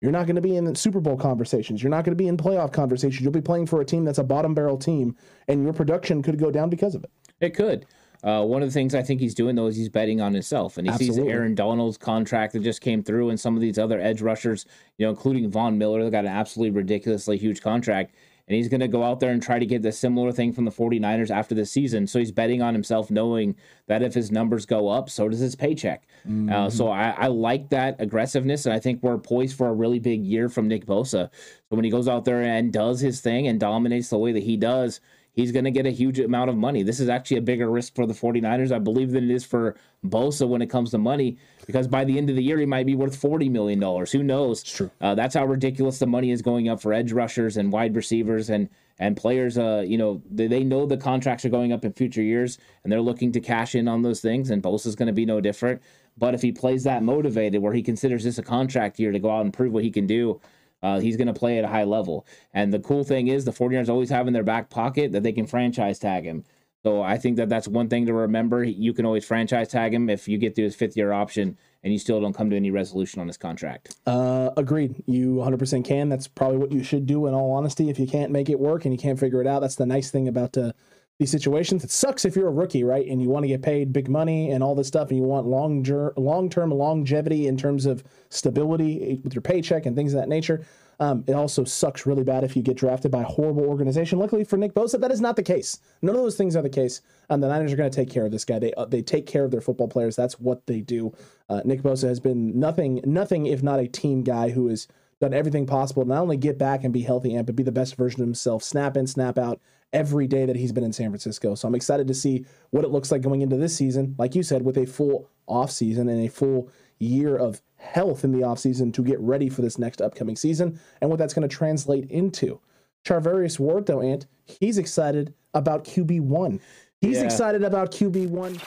[0.00, 1.82] You're not going to be in Super Bowl conversations.
[1.82, 3.20] You're not going to be in playoff conversations.
[3.20, 5.16] You'll be playing for a team that's a bottom barrel team,
[5.48, 7.10] and your production could go down because of it.
[7.40, 7.84] It could.
[8.22, 10.76] Uh, one of the things I think he's doing though is he's betting on himself,
[10.76, 11.22] and he Absolutely.
[11.22, 14.66] sees Aaron Donald's contract that just came through, and some of these other edge rushers,
[14.98, 18.14] you know, including Von Miller, that got an absolutely ridiculously huge contract,
[18.48, 20.64] and he's going to go out there and try to get the similar thing from
[20.64, 22.06] the 49ers after the season.
[22.06, 23.54] So he's betting on himself, knowing
[23.88, 26.06] that if his numbers go up, so does his paycheck.
[26.50, 29.98] Uh, so I, I like that aggressiveness, and I think we're poised for a really
[29.98, 31.30] big year from Nick Bosa.
[31.30, 31.30] So
[31.68, 34.56] when he goes out there and does his thing and dominates the way that he
[34.56, 35.00] does
[35.38, 36.82] he's going to get a huge amount of money.
[36.82, 39.76] This is actually a bigger risk for the 49ers, I believe, than it is for
[40.04, 42.86] Bosa when it comes to money, because by the end of the year, he might
[42.86, 43.80] be worth $40 million.
[43.80, 44.64] Who knows?
[44.64, 44.90] true.
[45.00, 48.50] Uh, that's how ridiculous the money is going up for edge rushers and wide receivers
[48.50, 48.68] and
[49.00, 49.56] and players.
[49.56, 52.92] Uh, you know, they, they know the contracts are going up in future years, and
[52.92, 55.80] they're looking to cash in on those things, and Bosa's going to be no different.
[56.16, 59.30] But if he plays that motivated, where he considers this a contract year to go
[59.30, 60.40] out and prove what he can do,
[60.82, 62.26] uh, he's going to play at a high level.
[62.52, 65.32] And the cool thing is, the 49ers always have in their back pocket that they
[65.32, 66.44] can franchise tag him.
[66.84, 68.62] So I think that that's one thing to remember.
[68.62, 71.92] You can always franchise tag him if you get to his fifth year option and
[71.92, 73.96] you still don't come to any resolution on his contract.
[74.06, 75.02] Uh, agreed.
[75.06, 76.08] You 100% can.
[76.08, 77.90] That's probably what you should do in all honesty.
[77.90, 80.10] If you can't make it work and you can't figure it out, that's the nice
[80.10, 80.72] thing about uh,
[81.18, 81.82] these situations.
[81.82, 83.06] It sucks if you're a rookie, right?
[83.06, 85.46] And you want to get paid big money and all this stuff, and you want
[85.46, 85.82] long
[86.16, 90.64] long term longevity in terms of stability with your paycheck and things of that nature.
[91.00, 94.18] Um, it also sucks really bad if you get drafted by a horrible organization.
[94.18, 95.78] Luckily for Nick Bosa, that is not the case.
[96.02, 97.02] None of those things are the case.
[97.30, 98.58] And the Niners are going to take care of this guy.
[98.58, 100.16] They uh, they take care of their football players.
[100.16, 101.12] That's what they do.
[101.48, 104.86] Uh, Nick Bosa has been nothing nothing if not a team guy who has
[105.20, 107.72] done everything possible to not only get back and be healthy and but be the
[107.72, 109.60] best version of himself, snap in, snap out
[109.92, 111.54] every day that he's been in San Francisco.
[111.54, 114.42] So I'm excited to see what it looks like going into this season, like you
[114.42, 118.92] said, with a full off season and a full year of health in the offseason
[118.92, 122.60] to get ready for this next upcoming season and what that's going to translate into.
[123.04, 126.60] Charvarius Ward, though, Ant, he's excited about QB1.
[127.00, 127.24] He's yeah.
[127.24, 128.60] excited about QB1.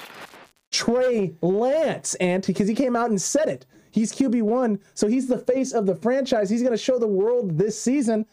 [0.71, 3.65] Trey Lance, Ant, because he came out and said it.
[3.91, 6.49] He's QB1, so he's the face of the franchise.
[6.49, 8.25] He's going to show the world this season,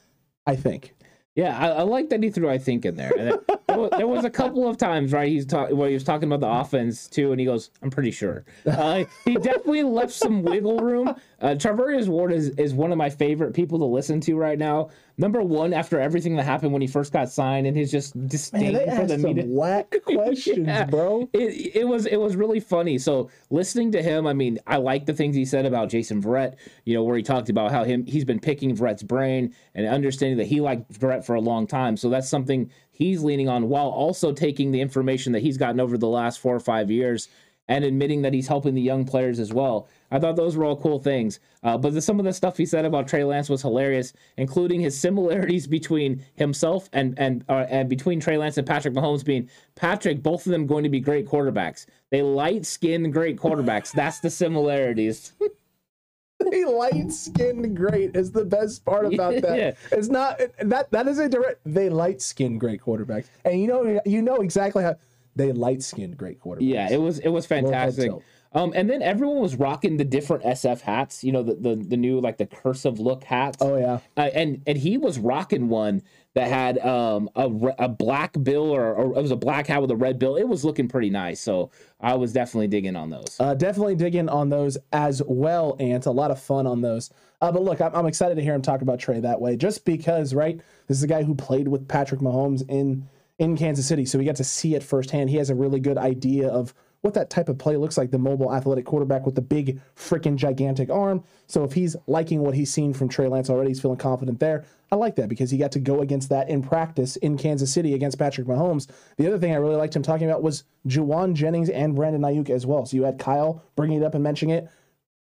[0.46, 0.94] I think.
[1.38, 3.12] Yeah, I, I, like that he threw "I think" in there.
[3.16, 5.28] there, was, there, was, a couple of times, right?
[5.28, 8.10] He's talking where he was talking about the offense too, and he goes, "I'm pretty
[8.10, 11.14] sure." Uh, he definitely left some wiggle room.
[11.40, 14.90] Uh, Charvarius Ward is is one of my favorite people to listen to right now
[15.18, 18.72] number one after everything that happened when he first got signed and his just disdain
[18.72, 19.44] Man, for the media.
[19.46, 20.84] Whack questions, yeah.
[20.84, 21.28] bro.
[21.32, 22.98] It, it was it was really funny.
[22.98, 26.54] So listening to him, I mean, I like the things he said about Jason Verrett.
[26.84, 30.38] You know, where he talked about how him he's been picking Verrett's brain and understanding
[30.38, 31.96] that he liked Verrett for a long time.
[31.96, 35.98] So that's something he's leaning on while also taking the information that he's gotten over
[35.98, 37.28] the last four or five years
[37.68, 39.88] and admitting that he's helping the young players as well.
[40.10, 41.38] I thought those were all cool things.
[41.62, 44.80] Uh, but the, some of the stuff he said about Trey Lance was hilarious, including
[44.80, 49.48] his similarities between himself and and uh, and between Trey Lance and Patrick Mahomes being
[49.74, 51.86] Patrick, both of them going to be great quarterbacks.
[52.10, 53.92] They light skinned great quarterbacks.
[53.92, 55.32] That's the similarities.
[56.50, 59.58] they light skinned great is the best part about that.
[59.58, 59.72] yeah.
[59.92, 63.26] It's not that that is a direct they light skinned great quarterbacks.
[63.44, 64.96] And you know you know exactly how
[65.38, 66.68] they light skinned great quarterbacks.
[66.68, 68.12] Yeah, it was it was fantastic.
[68.52, 71.96] Um, and then everyone was rocking the different SF hats, you know, the the, the
[71.96, 73.58] new like the cursive look hats.
[73.60, 76.02] Oh yeah, uh, and and he was rocking one
[76.34, 79.90] that had um, a, a black bill or, or, it was a black hat with
[79.90, 80.36] a red bill.
[80.36, 81.70] It was looking pretty nice, so
[82.00, 83.36] I was definitely digging on those.
[83.40, 86.06] Uh, definitely digging on those as well, Ant.
[86.06, 87.10] A lot of fun on those.
[87.40, 89.84] Uh, but look, I'm, I'm excited to hear him talk about Trey that way, just
[89.84, 90.60] because, right?
[90.86, 94.24] This is a guy who played with Patrick Mahomes in in Kansas City, so he
[94.24, 95.30] got to see it firsthand.
[95.30, 98.18] He has a really good idea of what that type of play looks like the
[98.18, 101.22] mobile athletic quarterback with the big freaking gigantic arm.
[101.46, 104.64] So if he's liking what he's seen from Trey Lance already, he's feeling confident there.
[104.90, 107.94] I like that because he got to go against that in practice in Kansas City
[107.94, 108.88] against Patrick Mahomes.
[109.16, 112.50] The other thing I really liked him talking about was Jauan Jennings and Brandon Aiyuk
[112.50, 112.84] as well.
[112.84, 114.68] So you had Kyle bringing it up and mentioning it.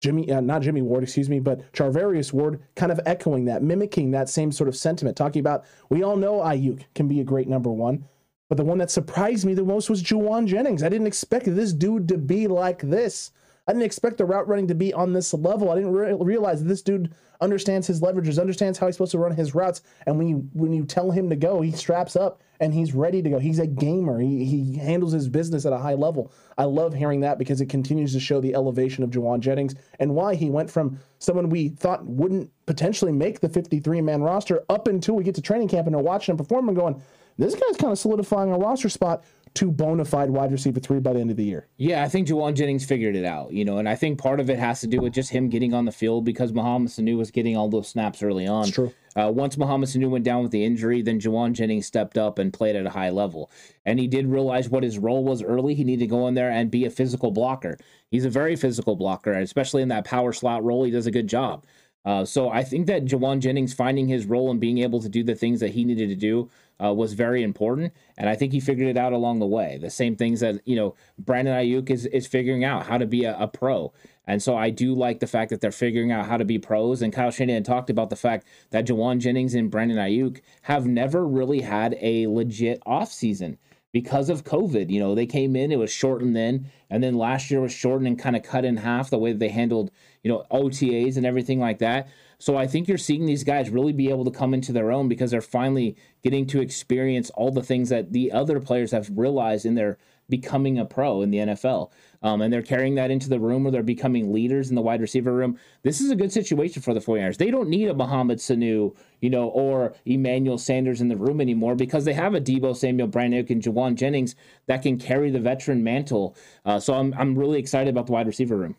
[0.01, 4.11] Jimmy, uh, not Jimmy Ward, excuse me, but Charvarius Ward kind of echoing that, mimicking
[4.11, 7.49] that same sort of sentiment, talking about we all know Aiyuk can be a great
[7.49, 8.07] number one,
[8.49, 10.83] but the one that surprised me the most was Jauan Jennings.
[10.83, 13.31] I didn't expect this dude to be like this.
[13.69, 15.71] I didn't expect the route running to be on this level.
[15.71, 19.19] I didn't re- realize that this dude understands his leverages, understands how he's supposed to
[19.19, 19.83] run his routes.
[20.07, 23.23] And when you when you tell him to go, he straps up and he's ready
[23.23, 23.39] to go.
[23.39, 24.21] He's a gamer.
[24.21, 26.31] He, he handles his business at a high level.
[26.59, 30.15] I love hearing that because it continues to show the elevation of Jauan Jennings and
[30.15, 34.87] why he went from someone we thought wouldn't potentially make the 53 man roster up
[34.87, 37.03] until we get to training camp and are watching him perform and going,
[37.39, 41.13] this guy's kind of solidifying a roster spot to bona fide wide receiver three by
[41.13, 41.67] the end of the year.
[41.77, 44.49] Yeah, I think Jauan Jennings figured it out, you know, and I think part of
[44.49, 47.31] it has to do with just him getting on the field because Mohamed Sanu was
[47.31, 48.65] getting all those snaps early on.
[48.65, 48.93] It's true.
[49.17, 52.53] Uh, once Mohamed Sanu went down with the injury, then Jauan Jennings stepped up and
[52.53, 53.51] played at a high level.
[53.85, 55.75] And he did realize what his role was early.
[55.75, 57.77] He needed to go in there and be a physical blocker.
[58.11, 60.85] He's a very physical blocker, especially in that power slot role.
[60.85, 61.65] He does a good job.
[62.05, 65.23] Uh, so I think that Jauan Jennings finding his role and being able to do
[65.23, 66.51] the things that he needed to do
[66.83, 69.79] uh, was very important, and I think he figured it out along the way.
[69.79, 73.25] The same things that you know Brandon Aiyuk is is figuring out how to be
[73.25, 73.93] a, a pro,
[74.31, 77.03] and so I do like the fact that they're figuring out how to be pros.
[77.03, 81.27] And Kyle Shanahan talked about the fact that Jauan Jennings and Brandon Aiyuk have never
[81.27, 83.59] really had a legit offseason
[83.91, 84.89] because of COVID.
[84.89, 88.07] You know, they came in, it was shortened then, and then last year was shortened
[88.07, 89.91] and kind of cut in half the way that they handled,
[90.23, 92.07] you know, OTAs and everything like that.
[92.39, 95.09] So I think you're seeing these guys really be able to come into their own
[95.09, 99.67] because they're finally getting to experience all the things that the other players have realized
[99.67, 99.99] in their
[100.31, 101.91] becoming a pro in the NFL.
[102.23, 105.01] Um, and they're carrying that into the room where they're becoming leaders in the wide
[105.01, 105.59] receiver room.
[105.83, 107.39] This is a good situation for the 49ers.
[107.39, 111.75] They don't need a Mohamed Sanu, you know, or Emmanuel Sanders in the room anymore
[111.75, 114.35] because they have a Deebo Samuel, Brandon and Jauan Jennings
[114.67, 116.37] that can carry the veteran mantle.
[116.65, 118.77] Uh, so I'm, I'm really excited about the wide receiver room.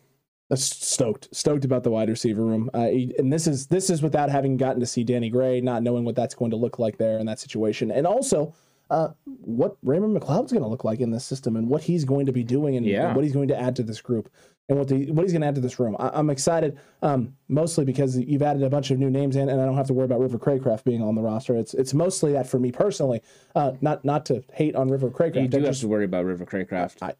[0.54, 2.88] Stoked, stoked about the wide receiver room, uh,
[3.18, 6.14] and this is this is without having gotten to see Danny Gray, not knowing what
[6.14, 8.52] that's going to look like there in that situation, and also
[8.92, 12.26] uh, what Raymond McCloud's going to look like in this system and what he's going
[12.26, 13.06] to be doing and, Yeah.
[13.06, 14.30] and what he's going to add to this group
[14.68, 15.96] and what the what he's going to add to this room.
[15.98, 19.60] I, I'm excited, um, mostly because you've added a bunch of new names in, and
[19.60, 21.56] I don't have to worry about River Cracraft being on the roster.
[21.56, 23.22] It's it's mostly that for me personally,
[23.56, 25.34] uh, not not to hate on River Cracraft.
[25.36, 26.98] You I do have just- to worry about River Cracraft.
[27.02, 27.14] I-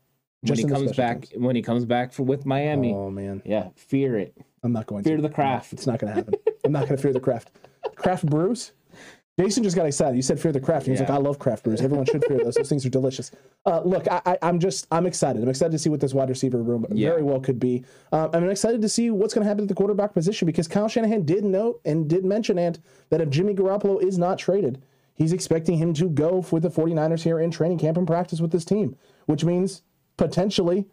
[0.45, 4.19] when he comes back, when he comes back for with Miami, Oh man, yeah, fear
[4.19, 4.37] it.
[4.65, 5.73] I'm not going Fear to fear the craft.
[5.73, 6.35] It's not going to happen.
[6.65, 7.51] I'm not going to fear the craft.
[7.97, 8.73] Craft brews.
[9.42, 10.14] Jason just got excited.
[10.16, 10.87] You said fear the craft.
[10.87, 11.07] He's Yeah.
[11.07, 11.81] like, I love craft brews.
[11.81, 12.55] Everyone should fear those.
[12.55, 13.31] Those things are delicious.
[13.66, 15.42] Uh, look, I, I, I'm just, I'm excited.
[15.42, 17.11] I'm excited to see what this wide receiver room Yeah.
[17.11, 17.85] very well could be.
[18.12, 20.88] Um, I'm excited to see what's going to happen at the quarterback position because Kyle
[20.88, 22.78] Shanahan did note and did mention, and
[23.11, 24.83] that if Jimmy Garoppolo is not traded,
[25.14, 28.52] he's expecting him to go with the 49ers here in training camp and practice with
[28.52, 29.83] this team, which means
[30.16, 30.87] potentially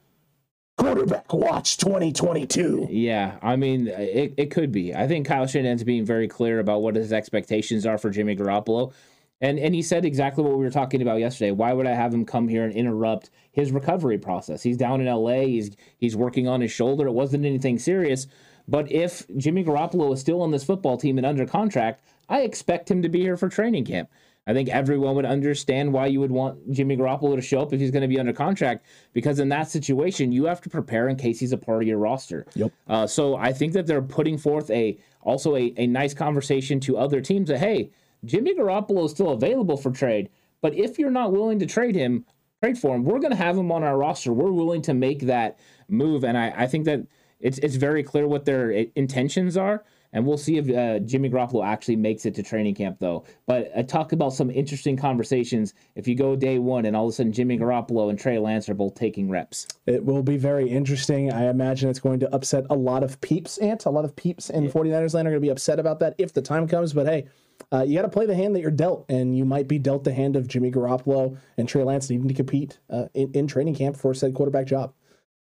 [0.79, 2.87] quarterback watch 2022.
[2.89, 4.95] Yeah, I mean, it, it could be.
[4.95, 8.93] I think Kyle Shanahan's being very clear about what his expectations are for Jimmy Garoppolo.
[9.41, 11.51] And and he said exactly what we were talking about yesterday.
[11.51, 14.63] Why would I have him come here and interrupt his recovery process?
[14.63, 15.41] He's down in LA.
[15.41, 17.07] He's he's working on his shoulder.
[17.07, 18.27] It wasn't anything serious.
[18.67, 22.91] But if Jimmy Garoppolo is still on this football team and under contract, I expect
[22.91, 24.09] him to be here for training camp.
[24.49, 27.79] I think everyone would understand why you would want Jimmy Garoppolo to show up if
[27.79, 28.83] he's going to be under contract,
[29.13, 31.99] because in that situation, you have to prepare in case he's a part of your
[31.99, 32.47] roster.
[32.55, 32.71] Yep.
[32.87, 36.97] Uh, so I think that they're putting forth a also a, a nice conversation to
[36.97, 37.91] other teams that hey,
[38.25, 40.29] Jimmy Garoppolo is still available for trade,
[40.61, 42.25] but if you're not willing to trade him,
[42.63, 44.33] trade for him, we're going to have him on our roster.
[44.33, 45.59] We're willing to make that
[45.89, 47.05] move, and I, I think that
[47.39, 49.83] it's it's very clear what their intentions are.
[50.13, 53.25] And we'll see if uh, Jimmy Garoppolo actually makes it to training camp, though.
[53.45, 55.73] But uh, talk about some interesting conversations.
[55.95, 58.67] If you go day one and all of a sudden Jimmy Garoppolo and Trey Lance
[58.69, 61.31] are both taking reps, It will be very interesting.
[61.31, 63.85] I imagine it's going to upset a lot of peeps, Ant.
[63.85, 66.33] A lot of peeps in 49ers land are going to be upset about that if
[66.33, 66.93] the time comes.
[66.93, 67.27] But hey,
[67.71, 70.03] uh, you got to play the hand that you're dealt, and you might be dealt
[70.03, 73.75] the hand of Jimmy Garoppolo and Trey Lance needing to compete uh, in, in training
[73.75, 74.93] camp for said quarterback job.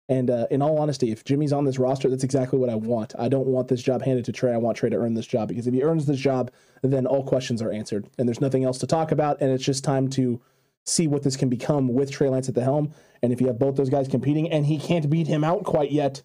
[0.09, 3.13] And uh, in all honesty, if Jimmy's on this roster, that's exactly what I want.
[3.19, 4.51] I don't want this job handed to Trey.
[4.51, 7.23] I want Trey to earn this job because if he earns this job, then all
[7.23, 9.39] questions are answered, and there's nothing else to talk about.
[9.39, 10.41] And it's just time to
[10.85, 12.91] see what this can become with Trey Lance at the helm.
[13.21, 15.91] And if you have both those guys competing and he can't beat him out quite
[15.91, 16.23] yet,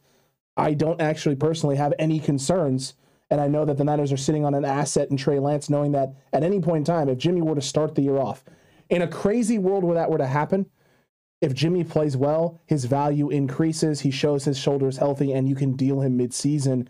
[0.57, 2.95] I don't actually personally have any concerns.
[3.31, 5.93] And I know that the Niners are sitting on an asset in Trey Lance, knowing
[5.93, 8.45] that at any point in time, if Jimmy were to start the year off,
[8.89, 10.67] in a crazy world where that were to happen,
[11.45, 14.01] if Jimmy plays well, his value increases.
[14.01, 16.89] He shows his shoulders healthy, and you can deal him midseason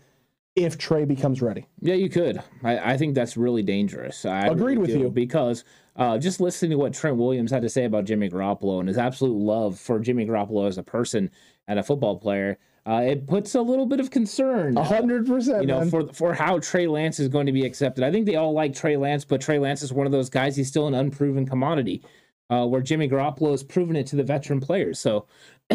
[0.55, 1.67] if Trey becomes ready.
[1.81, 2.41] Yeah, you could.
[2.63, 4.25] I, I think that's really dangerous.
[4.25, 5.09] I Agreed really with you.
[5.09, 5.65] because
[5.97, 8.97] uh, just listening to what Trent Williams had to say about Jimmy Garoppolo and his
[8.97, 11.29] absolute love for Jimmy Garoppolo as a person
[11.67, 14.77] and a football player, uh, it puts a little bit of concern.
[14.77, 15.89] A hundred percent, You know, man.
[15.89, 18.05] for for how Trey Lance is going to be accepted.
[18.05, 20.55] I think they all like Trey Lance, but Trey Lance is one of those guys.
[20.55, 22.01] He's still an unproven commodity.
[22.49, 24.99] Uh, where Jimmy Garoppolo has proven it to the veteran players.
[24.99, 25.25] So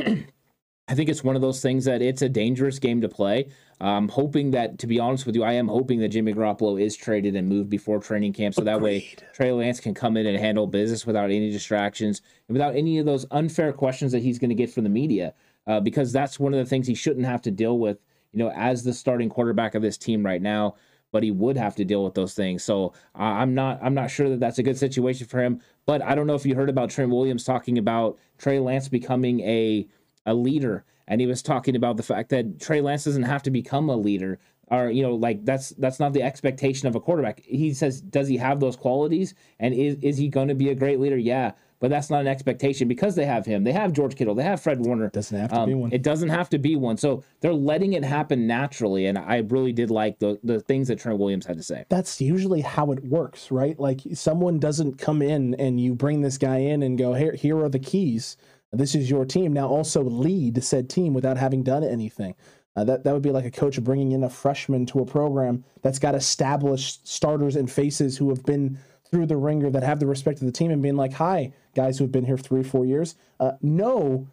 [0.91, 3.49] I think it's one of those things that it's a dangerous game to play.
[3.81, 6.97] I'm hoping that, to be honest with you, I am hoping that Jimmy Garoppolo is
[6.97, 9.25] traded and moved before training camp, so that way Agreed.
[9.33, 13.07] Trey Lance can come in and handle business without any distractions and without any of
[13.07, 15.33] those unfair questions that he's going to get from the media,
[15.69, 17.99] uh, because that's one of the things he shouldn't have to deal with,
[18.33, 20.75] you know, as the starting quarterback of this team right now.
[21.13, 22.63] But he would have to deal with those things.
[22.63, 25.61] So I'm not I'm not sure that that's a good situation for him.
[25.87, 29.41] But I don't know if you heard about Trent Williams talking about Trey Lance becoming
[29.41, 29.87] a
[30.27, 33.51] a leader and he was talking about the fact that Trey Lance doesn't have to
[33.51, 34.39] become a leader
[34.71, 37.41] or you know like that's that's not the expectation of a quarterback.
[37.41, 40.75] He says does he have those qualities and is is he going to be a
[40.75, 41.17] great leader?
[41.17, 43.65] Yeah, but that's not an expectation because they have him.
[43.65, 45.07] They have George Kittle, they have Fred Warner.
[45.07, 45.93] It doesn't have to Um, be one.
[45.93, 46.97] It doesn't have to be one.
[46.99, 50.99] So they're letting it happen naturally and I really did like the the things that
[50.99, 51.85] Trent Williams had to say.
[51.89, 53.79] that's usually how it works, right?
[53.81, 57.59] Like someone doesn't come in and you bring this guy in and go, here, here
[57.65, 58.37] are the keys.
[58.73, 59.53] This is your team.
[59.53, 62.35] Now also lead said team without having done anything.
[62.77, 65.65] Uh, that, that would be like a coach bringing in a freshman to a program
[65.83, 68.79] that's got established starters and faces who have been
[69.11, 71.99] through the ringer that have the respect of the team and being like, hi, guys
[71.99, 73.17] who have been here three, four years.
[73.39, 74.29] Uh, no,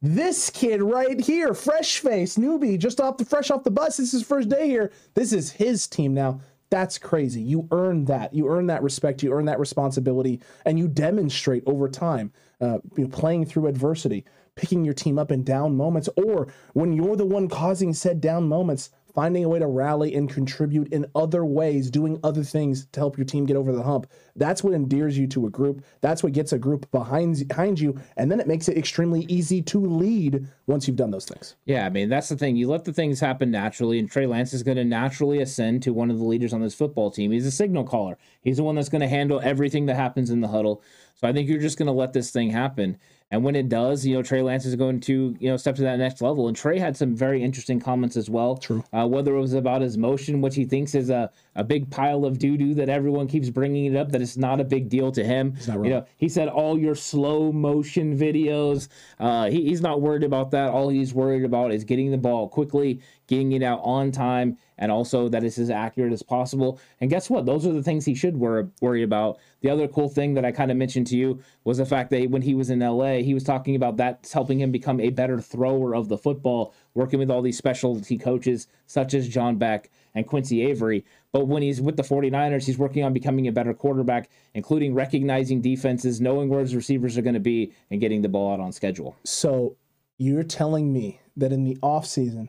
[0.00, 3.98] this kid right here, fresh face, newbie, just off the fresh off the bus.
[3.98, 4.90] This is his first day here.
[5.14, 6.40] This is his team now.
[6.70, 7.42] that's crazy.
[7.42, 8.32] You earn that.
[8.32, 9.22] You earn that respect.
[9.22, 14.24] You earn that responsibility, and you demonstrate over time, uh, you know, playing through adversity,
[14.56, 18.48] picking your team up in down moments, or when you're the one causing said down
[18.48, 23.00] moments, finding a way to rally and contribute in other ways, doing other things to
[23.00, 24.06] help your team get over the hump.
[24.36, 25.84] That's what endears you to a group.
[26.00, 29.62] That's what gets a group behind behind you, and then it makes it extremely easy
[29.62, 31.56] to lead once you've done those things.
[31.64, 32.56] Yeah, I mean that's the thing.
[32.56, 35.92] You let the things happen naturally, and Trey Lance is going to naturally ascend to
[35.92, 37.30] one of the leaders on this football team.
[37.30, 38.16] He's a signal caller.
[38.42, 40.82] He's the one that's going to handle everything that happens in the huddle.
[41.14, 42.98] So I think you're just going to let this thing happen.
[43.32, 45.82] And when it does, you know, Trey Lance is going to, you know, step to
[45.82, 46.48] that next level.
[46.48, 48.58] And Trey had some very interesting comments as well.
[48.58, 48.84] True.
[48.92, 52.24] Uh, whether it was about his motion, which he thinks is a, a big pile
[52.24, 55.12] of doo doo that everyone keeps bringing it up, that it's not a big deal
[55.12, 55.54] to him.
[55.86, 58.88] You know, he said all your slow motion videos.
[59.20, 60.70] Uh, he, he's not worried about that.
[60.70, 64.90] All he's worried about is getting the ball quickly, getting it out on time, and
[64.90, 66.80] also that it's as accurate as possible.
[67.00, 67.46] And guess what?
[67.46, 69.38] Those are the things he should worry, worry about.
[69.60, 72.30] The other cool thing that I kind of mentioned to you was the fact that
[72.30, 75.40] when he was in LA, he was talking about that's helping him become a better
[75.40, 80.26] thrower of the football, working with all these specialty coaches such as John Beck and
[80.26, 81.04] Quincy Avery.
[81.32, 85.60] But when he's with the 49ers, he's working on becoming a better quarterback, including recognizing
[85.60, 88.72] defenses, knowing where his receivers are going to be, and getting the ball out on
[88.72, 89.16] schedule.
[89.24, 89.76] So
[90.18, 92.48] you're telling me that in the offseason,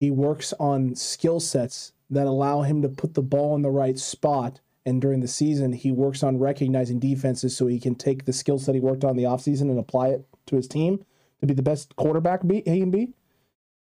[0.00, 3.98] he works on skill sets that allow him to put the ball in the right
[3.98, 4.60] spot.
[4.86, 8.58] And during the season, he works on recognizing defenses so he can take the skill
[8.58, 11.04] set he worked on the offseason and apply it to his team
[11.40, 13.12] to be the best quarterback be, he can be.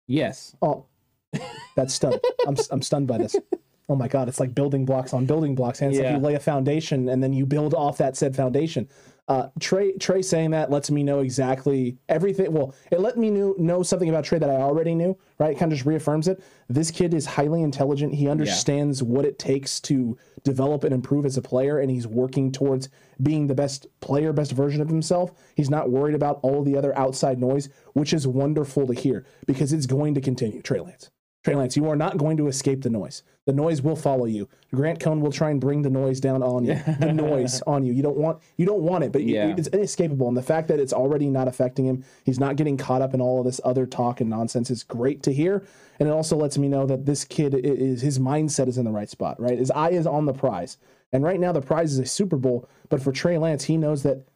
[0.07, 0.55] Yes.
[0.63, 0.87] Oh,
[1.75, 2.21] that's stunned.
[2.47, 3.37] I'm, I'm stunned by this.
[3.89, 5.83] Oh my God, it's like building blocks on building blocks.
[5.83, 6.13] And it's Yeah.
[6.13, 8.89] like you lay a foundation and then you build off that said foundation.
[9.27, 12.53] Uh, Trey Trey saying that lets me know exactly everything.
[12.53, 15.53] Well, it let me know, know something about Trey that I already knew, right?
[15.53, 16.43] It kind of just reaffirms it.
[16.69, 18.15] This kid is highly intelligent.
[18.15, 22.53] He understands what it takes to develop and improve as a player, and he's working
[22.53, 22.91] towards
[23.23, 25.33] being the best player, best version of himself.
[25.55, 29.73] He's not worried about all the other outside noise, which is wonderful to hear because
[29.73, 30.61] it's going to continue.
[30.61, 31.11] Trey Lance.
[31.45, 33.23] Trey Lance, you are not going to escape the noise.
[33.45, 34.49] The noise will follow you.
[34.75, 36.81] Grant Cohn will try and bring the noise down on you.
[36.99, 37.93] The noise on you.
[37.93, 39.55] You don't want you don't want it, but Yeah.
[39.57, 40.27] it's inescapable.
[40.27, 43.21] And the fact that it's already not affecting him, he's not getting caught up in
[43.21, 45.63] all of this other talk and nonsense is great to hear.
[46.01, 48.91] And it also lets me know that this kid is his mindset is in the
[48.91, 49.59] right spot, right?
[49.59, 50.79] His eye is on the prize.
[51.13, 54.03] And right now the prize is a Super Bowl, but for Trey Lance, he knows
[54.03, 54.27] that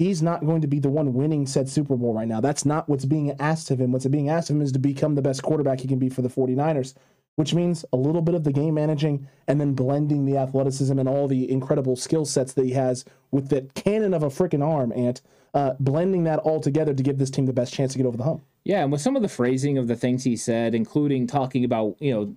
[0.00, 2.40] he's not going to be the one winning said Super Bowl right now.
[2.40, 3.92] That's not what's being asked of him.
[3.92, 6.22] What's being asked of him is to become the best quarterback he can be for
[6.22, 6.94] the 49ers,
[7.36, 11.06] which means a little bit of the game managing and then blending the athleticism and
[11.06, 14.90] all the incredible skill sets that he has with that cannon of a freaking arm,
[14.96, 15.20] Ant,
[15.52, 18.16] uh, blending that all together to give this team the best chance to get over
[18.16, 18.42] the hump.
[18.64, 21.96] Yeah, and with some of the phrasing of the things he said, including talking about,
[22.00, 22.34] you know,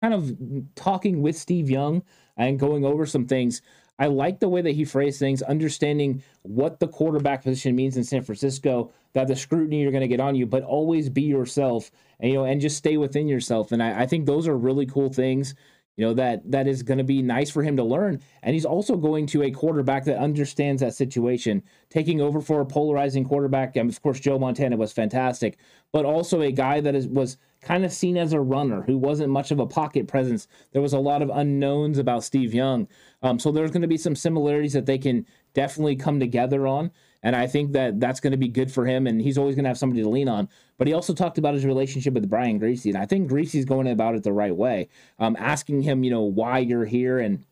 [0.00, 0.36] kind of
[0.76, 2.04] talking with Steve Young
[2.36, 3.60] and going over some things,
[4.02, 8.02] I like the way that he phrased things, understanding what the quarterback position means in
[8.02, 11.92] San Francisco, that the scrutiny you're going to get on you, but always be yourself
[12.18, 13.70] and you know, and just stay within yourself.
[13.70, 15.54] And I, I think those are really cool things.
[15.96, 18.64] You know that that is going to be nice for him to learn, and he's
[18.64, 23.76] also going to a quarterback that understands that situation, taking over for a polarizing quarterback.
[23.76, 25.58] And of course, Joe Montana was fantastic,
[25.92, 29.30] but also a guy that is was kind of seen as a runner who wasn't
[29.30, 30.48] much of a pocket presence.
[30.72, 32.88] There was a lot of unknowns about Steve Young,
[33.22, 36.90] um, so there's going to be some similarities that they can definitely come together on.
[37.22, 39.64] And I think that that's going to be good for him, and he's always going
[39.64, 40.48] to have somebody to lean on.
[40.76, 43.86] But he also talked about his relationship with Brian Griese, and I think Griese's going
[43.86, 44.88] about it the right way,
[45.20, 47.44] um, asking him, you know, why you're here and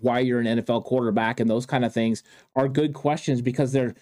[0.00, 2.22] why you're an NFL quarterback and those kind of things
[2.54, 3.94] are good questions because they're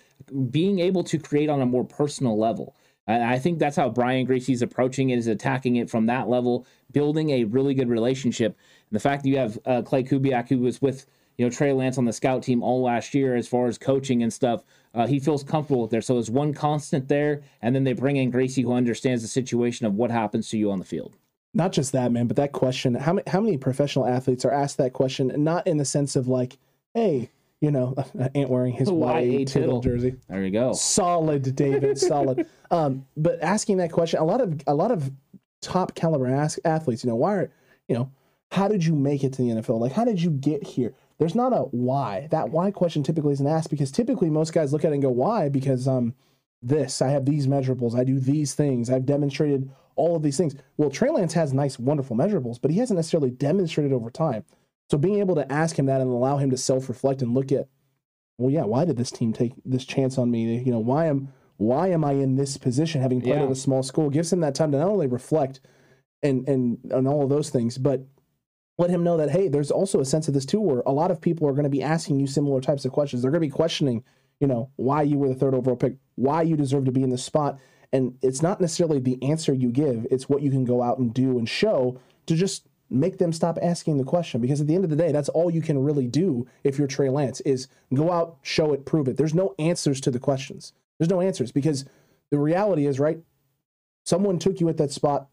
[0.51, 2.77] being able to create on a more personal level.
[3.07, 6.67] And I think that's how Brian Griese's approaching it, is attacking it from that level,
[6.93, 8.57] building a really good relationship.
[8.91, 11.07] And the fact that you have uh, Klay Kubiak, who was with
[11.39, 14.23] you know Trey Lance on the scout team all last year, as far as coaching
[14.23, 14.63] and stuff,
[14.95, 16.01] uh, he feels comfortable with there.
[16.01, 19.87] So there's one constant there, and then they bring in Gracie, who understands the situation
[19.87, 21.17] of what happens to you on the field.
[21.55, 22.95] Not just that, man, but that question.
[22.95, 25.33] How many how many professional athletes are asked that question?
[25.37, 26.59] Not in the sense of like,
[26.93, 27.95] hey, you know,
[28.35, 29.81] Ant wearing his Why Y a Tittle Tittle?
[29.81, 30.17] jersey.
[30.29, 30.73] There you go.
[30.73, 31.99] Solid, David.
[31.99, 32.47] solid.
[32.69, 35.09] Um, but asking that question, a lot of a lot of
[35.63, 37.53] top caliber ask athletes, you know, why are
[37.87, 38.11] you know,
[38.51, 39.79] how did you make it to the NFL?
[39.79, 40.93] Like, how did you get here?
[41.19, 42.27] There's not a why.
[42.33, 45.11] That why question typically isn't asked because typically most guys look at it and go,
[45.11, 45.49] why?
[45.49, 46.15] Because um,
[46.63, 50.55] this, I have these measurables, I do these things, I've demonstrated all of these things.
[50.77, 54.45] Well, Trey Lance has nice, wonderful measurables, but he hasn't necessarily demonstrated over time.
[54.91, 57.69] So being able to ask him that and allow him to self-reflect and look at,
[58.39, 60.63] well, yeah, why did this team take this chance on me?
[60.63, 63.45] You know, why am why am I in this position, having played Yeah.
[63.45, 64.11] at a small school?
[64.11, 65.61] Gives him that time to not only reflect
[66.23, 68.05] and and and all of those things, but
[68.79, 71.11] let him know that hey, there's also a sense of this too, where a lot
[71.11, 73.23] of people are going to be asking you similar types of questions.
[73.23, 74.05] They're going to be questioning,
[74.39, 77.09] you know, why you were the third overall pick, why you deserve to be in
[77.11, 77.59] this spot,
[77.91, 81.15] and it's not necessarily the answer you give; it's what you can go out and
[81.15, 84.41] do and show to just make them stop asking the question.
[84.41, 86.87] Because at the end of the day, that's all you can really do if you're
[86.87, 89.17] Trey Lance is go out, show it, prove it.
[89.17, 90.73] There's no answers to the questions.
[90.99, 91.85] There's no answers because
[92.31, 93.19] the reality is right.
[94.05, 95.29] Someone took you at that spot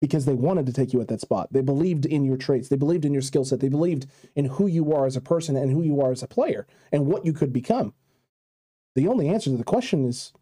[0.00, 1.52] because they wanted to take you at that spot.
[1.52, 2.68] They believed in your traits.
[2.68, 3.60] They believed in your skill set.
[3.60, 6.28] They believed in who you are as a person and who you are as a
[6.28, 7.94] player and what you could become.
[8.94, 10.32] The only answer to the question is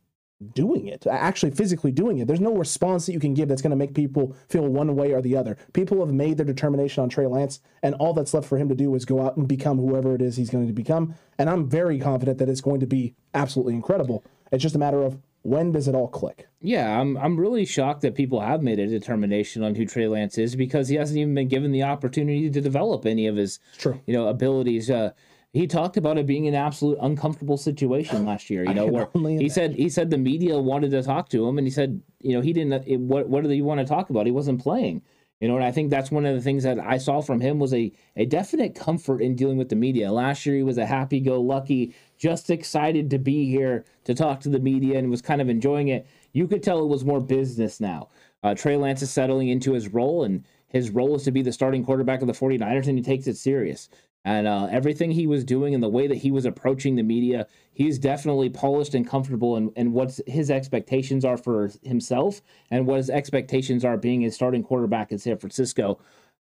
[0.54, 2.28] doing it, actually physically doing it.
[2.28, 5.12] There's no response that you can give that's going to make people feel one way
[5.12, 5.56] or the other.
[5.72, 8.74] People have made their determination on Trey Lance, and all that's left for him to
[8.74, 11.14] do is go out and become whoever it is he's going to become.
[11.38, 14.24] And I'm very confident that it's going to be absolutely incredible.
[14.50, 16.48] It's just a matter of when does it all click?
[16.60, 20.38] Yeah, I'm I'm really shocked that people have made a determination on who Trey Lance
[20.38, 24.00] is because he hasn't even been given the opportunity to develop any of his True.
[24.06, 24.90] you know abilities.
[24.90, 25.10] Uh,
[25.52, 28.64] he talked about it being an absolute uncomfortable situation last year.
[28.64, 29.50] You know, where he imagine.
[29.50, 32.40] said he said the media wanted to talk to him, and he said, you know,
[32.40, 32.84] he didn't.
[32.86, 34.26] It, what what do you want to talk about?
[34.26, 35.02] He wasn't playing.
[35.40, 37.58] You know, and I think that's one of the things that I saw from him
[37.58, 40.12] was a, a definite comfort in dealing with the media.
[40.12, 44.38] Last year, he was a happy go lucky, just excited to be here to talk
[44.42, 46.06] to the media and was kind of enjoying it.
[46.32, 48.08] You could tell it was more business now.
[48.44, 51.52] Uh, Trey Lance is settling into his role, and his role is to be the
[51.52, 53.88] starting quarterback of the 49ers, and he takes it serious.
[54.24, 57.48] And uh, everything he was doing and the way that he was approaching the media,
[57.72, 62.98] he's definitely polished and comfortable in, in what his expectations are for himself and what
[62.98, 65.98] his expectations are being a starting quarterback in San Francisco.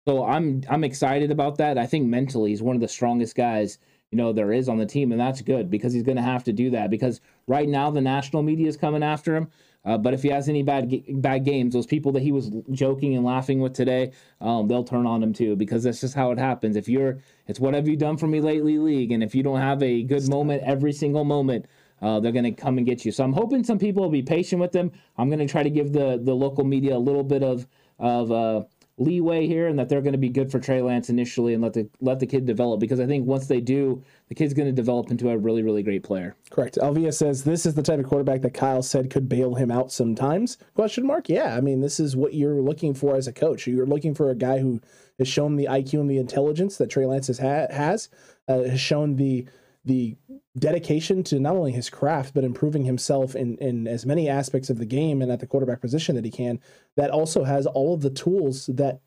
[0.07, 1.77] So I'm I'm excited about that.
[1.77, 3.79] I think mentally he's one of the strongest guys
[4.11, 6.43] you know there is on the team, and that's good because he's going to have
[6.45, 9.49] to do that because right now the national media is coming after him.
[9.85, 13.15] Uh, but if he has any bad bad games, those people that he was joking
[13.15, 14.11] and laughing with today,
[14.41, 16.75] um, they'll turn on him too because that's just how it happens.
[16.75, 19.59] If you're, it's what have you done for me lately, league, and if you don't
[19.59, 21.65] have a good moment every single moment,
[22.01, 23.11] uh, they're going to come and get you.
[23.11, 24.91] So I'm hoping some people will be patient with them.
[25.17, 27.67] I'm going to try to give the the local media a little bit of
[27.99, 28.63] of uh,
[28.97, 31.73] leeway here and that they're going to be good for Trey Lance initially and let
[31.73, 34.71] the let the kid develop because I think once they do, the kid's going to
[34.71, 36.35] develop into a really really great player.
[36.49, 36.77] Correct.
[36.81, 39.91] Alvia says this is the type of quarterback that Kyle said could bail him out
[39.91, 40.57] sometimes.
[40.75, 41.27] Question mark?
[41.27, 43.67] Yeah, I mean this is what you're looking for as a coach.
[43.67, 44.81] You're looking for a guy who
[45.19, 48.09] has shown the IQ and the intelligence that Trey Lance has has
[48.47, 49.45] uh, has shown the
[49.85, 50.17] the
[50.57, 54.77] dedication to not only his craft but improving himself in in as many aspects of
[54.77, 56.59] the game and at the quarterback position that he can
[56.95, 58.99] that also has all of the tools that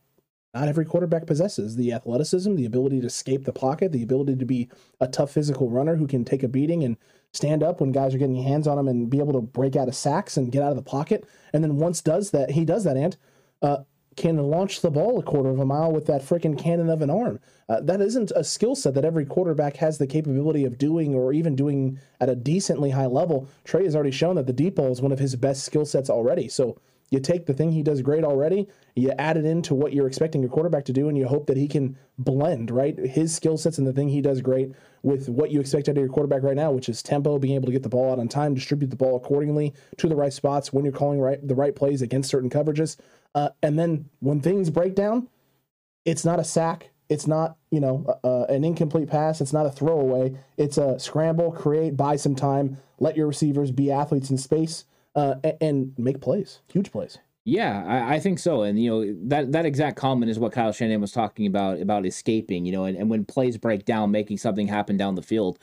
[0.54, 1.76] not every quarterback possesses.
[1.76, 4.68] The athleticism the ability to escape the pocket the ability to be
[5.00, 6.96] a tough physical runner who can take a beating and
[7.32, 9.88] stand up when guys are getting hands on him and be able to break out
[9.88, 11.26] of sacks and get out of the pocket.
[11.52, 13.16] And then once does that he does that and
[13.62, 13.78] uh,
[14.18, 17.08] can launch the ball a quarter of a mile with that freaking cannon of an
[17.08, 17.38] arm.
[17.68, 21.32] Uh, that isn't a skill set that every quarterback has the capability of doing or
[21.32, 23.48] even doing at a decently high level.
[23.64, 26.10] Trey has already shown that the deep ball is one of his best skill sets
[26.10, 26.48] already.
[26.48, 26.76] So
[27.10, 30.42] you take the thing he does great already, you add it into what you're expecting
[30.42, 32.98] your quarterback to do, and you hope that he can blend, right?
[32.98, 35.98] His skill sets and the thing he does great with what you expect out of
[35.98, 38.28] your quarterback right now, which is tempo, being able to get the ball out on
[38.28, 41.74] time, distribute the ball accordingly to the right spots when you're calling right the right
[41.74, 42.96] plays against certain coverages.
[43.34, 45.28] Uh, and then when things break down,
[46.04, 46.90] it's not a sack.
[47.08, 49.40] It's not, you know, uh, an incomplete pass.
[49.40, 50.36] It's not a throwaway.
[50.58, 54.84] It's a scramble, create, buy some time, let your receivers be athletes in space,
[55.18, 57.18] uh, and, make plays, huge plays.
[57.44, 58.62] Yeah, I, I, think so.
[58.62, 62.04] And you know that that exact comment is what Kyle Shanahan was talking about about
[62.04, 62.66] escaping.
[62.66, 65.58] You know, and, and when plays break down, making something happen down the field.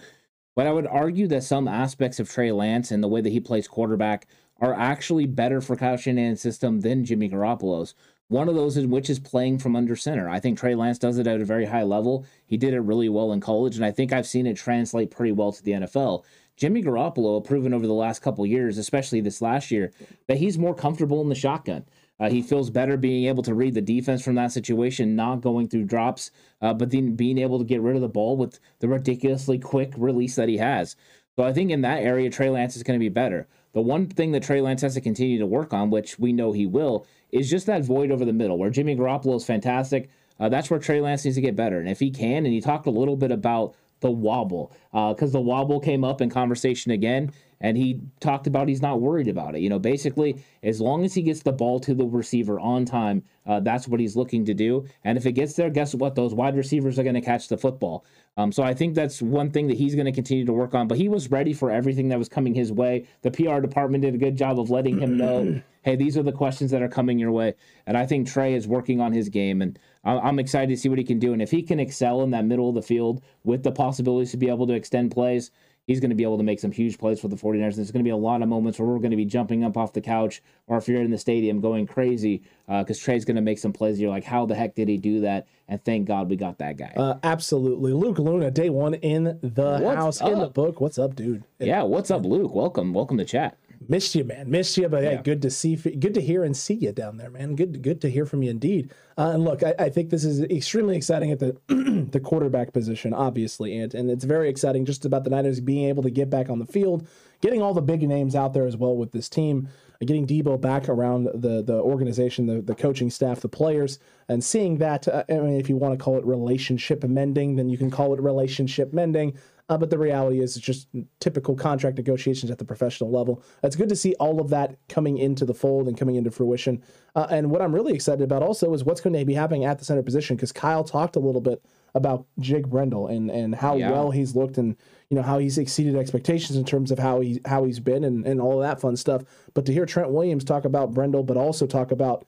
[0.55, 3.39] But I would argue that some aspects of Trey Lance and the way that he
[3.39, 4.27] plays quarterback
[4.59, 7.93] are actually better for Kyle Shanahan's system than Jimmy Garoppolo's.
[8.27, 10.27] One of those is which is playing from under center.
[10.27, 12.25] I think Trey Lance does it at a very high level.
[12.47, 15.31] He did it really well in college, and I think I've seen it translate pretty
[15.31, 16.23] well to the NFL.
[16.57, 19.91] Jimmy Garoppolo proven over the last couple years, especially this last year,
[20.27, 21.85] that he's more comfortable in the shotgun.
[22.17, 25.67] Uh, he feels better being able to read the defense from that situation, not going
[25.67, 26.31] through drops,
[26.61, 29.93] uh, but then being able to get rid of the ball with the ridiculously quick
[29.97, 30.95] release that he has.
[31.35, 33.47] So I think in that area, Trey Lance is going to be better.
[33.73, 36.53] The one thing that Trey Lance has to continue to work on, which we know
[36.53, 40.09] he will, is just that void over the middle where Jimmy Garoppolo is fantastic.
[40.39, 41.79] Uh, that's where Trey Lance needs to get better.
[41.79, 43.75] And if he can, and he talked a little bit about
[44.05, 47.31] the wobble because uh, the wobble came up in conversation again.
[47.61, 49.61] and he talked about he's not worried about it.
[49.61, 53.23] You know, basically, as long as he gets the ball to the receiver on time,
[53.47, 54.85] uh, that's what he's looking to do.
[55.03, 56.15] And if it gets there, guess what?
[56.15, 58.05] Those wide receivers are going to catch the football.
[58.37, 60.87] Um, so I think that's one thing that he's going to continue to work on.
[60.87, 63.07] But he was ready for everything that was coming his way.
[63.21, 66.33] The PR department did a good job of letting him know, hey, these are the
[66.33, 67.55] questions that are coming your way.
[67.87, 70.97] And I think Trey is working on his game, and I'm excited to see what
[70.97, 71.33] he can do.
[71.33, 74.37] And if he can excel in that middle of the field with the possibilities to
[74.37, 75.51] be able to extend plays,
[75.87, 77.75] he's going to be able to make some huge plays for the 49ers.
[77.75, 79.77] There's going to be a lot of moments where we're going to be jumping up
[79.77, 83.35] off the couch, or if you're in the stadium, going crazy because uh, Trey's going
[83.35, 83.99] to make some plays.
[83.99, 85.47] You're like, how the heck did he do that?
[85.67, 86.93] And thank God we got that guy.
[86.95, 87.93] Uh, absolutely.
[87.93, 90.31] Luke Luna, day one in the what's house, up?
[90.31, 90.79] in the book.
[90.79, 91.43] What's up, dude?
[91.59, 92.53] Yeah, what's up, Luke?
[92.53, 92.93] Welcome.
[92.93, 93.57] Welcome to chat.
[93.87, 94.49] Missed you, man.
[94.49, 95.11] Missed you, but yeah.
[95.11, 97.55] hey, good to see, good to hear and see you down there, man.
[97.55, 98.91] Good, good to hear from you indeed.
[99.17, 101.57] Uh, and look, I, I, think this is extremely exciting at the
[102.11, 106.03] the quarterback position, obviously, and and it's very exciting just about the Niners being able
[106.03, 107.07] to get back on the field,
[107.41, 109.69] getting all the big names out there as well with this team,
[110.01, 114.77] getting Deebo back around the the organization, the the coaching staff, the players, and seeing
[114.79, 115.07] that.
[115.07, 118.13] Uh, I mean, if you want to call it relationship mending, then you can call
[118.13, 119.37] it relationship mending.
[119.67, 120.87] Uh, but the reality is, it's just
[121.19, 123.41] typical contract negotiations at the professional level.
[123.63, 126.83] It's good to see all of that coming into the fold and coming into fruition.
[127.15, 129.79] Uh, and what I'm really excited about also is what's going to be happening at
[129.79, 133.77] the center position because Kyle talked a little bit about Jake Brendel and and how
[133.77, 133.89] yeah.
[133.89, 134.75] well he's looked and
[135.09, 138.27] you know how he's exceeded expectations in terms of how he how he's been and,
[138.27, 139.23] and all that fun stuff.
[139.53, 142.27] But to hear Trent Williams talk about Brendel, but also talk about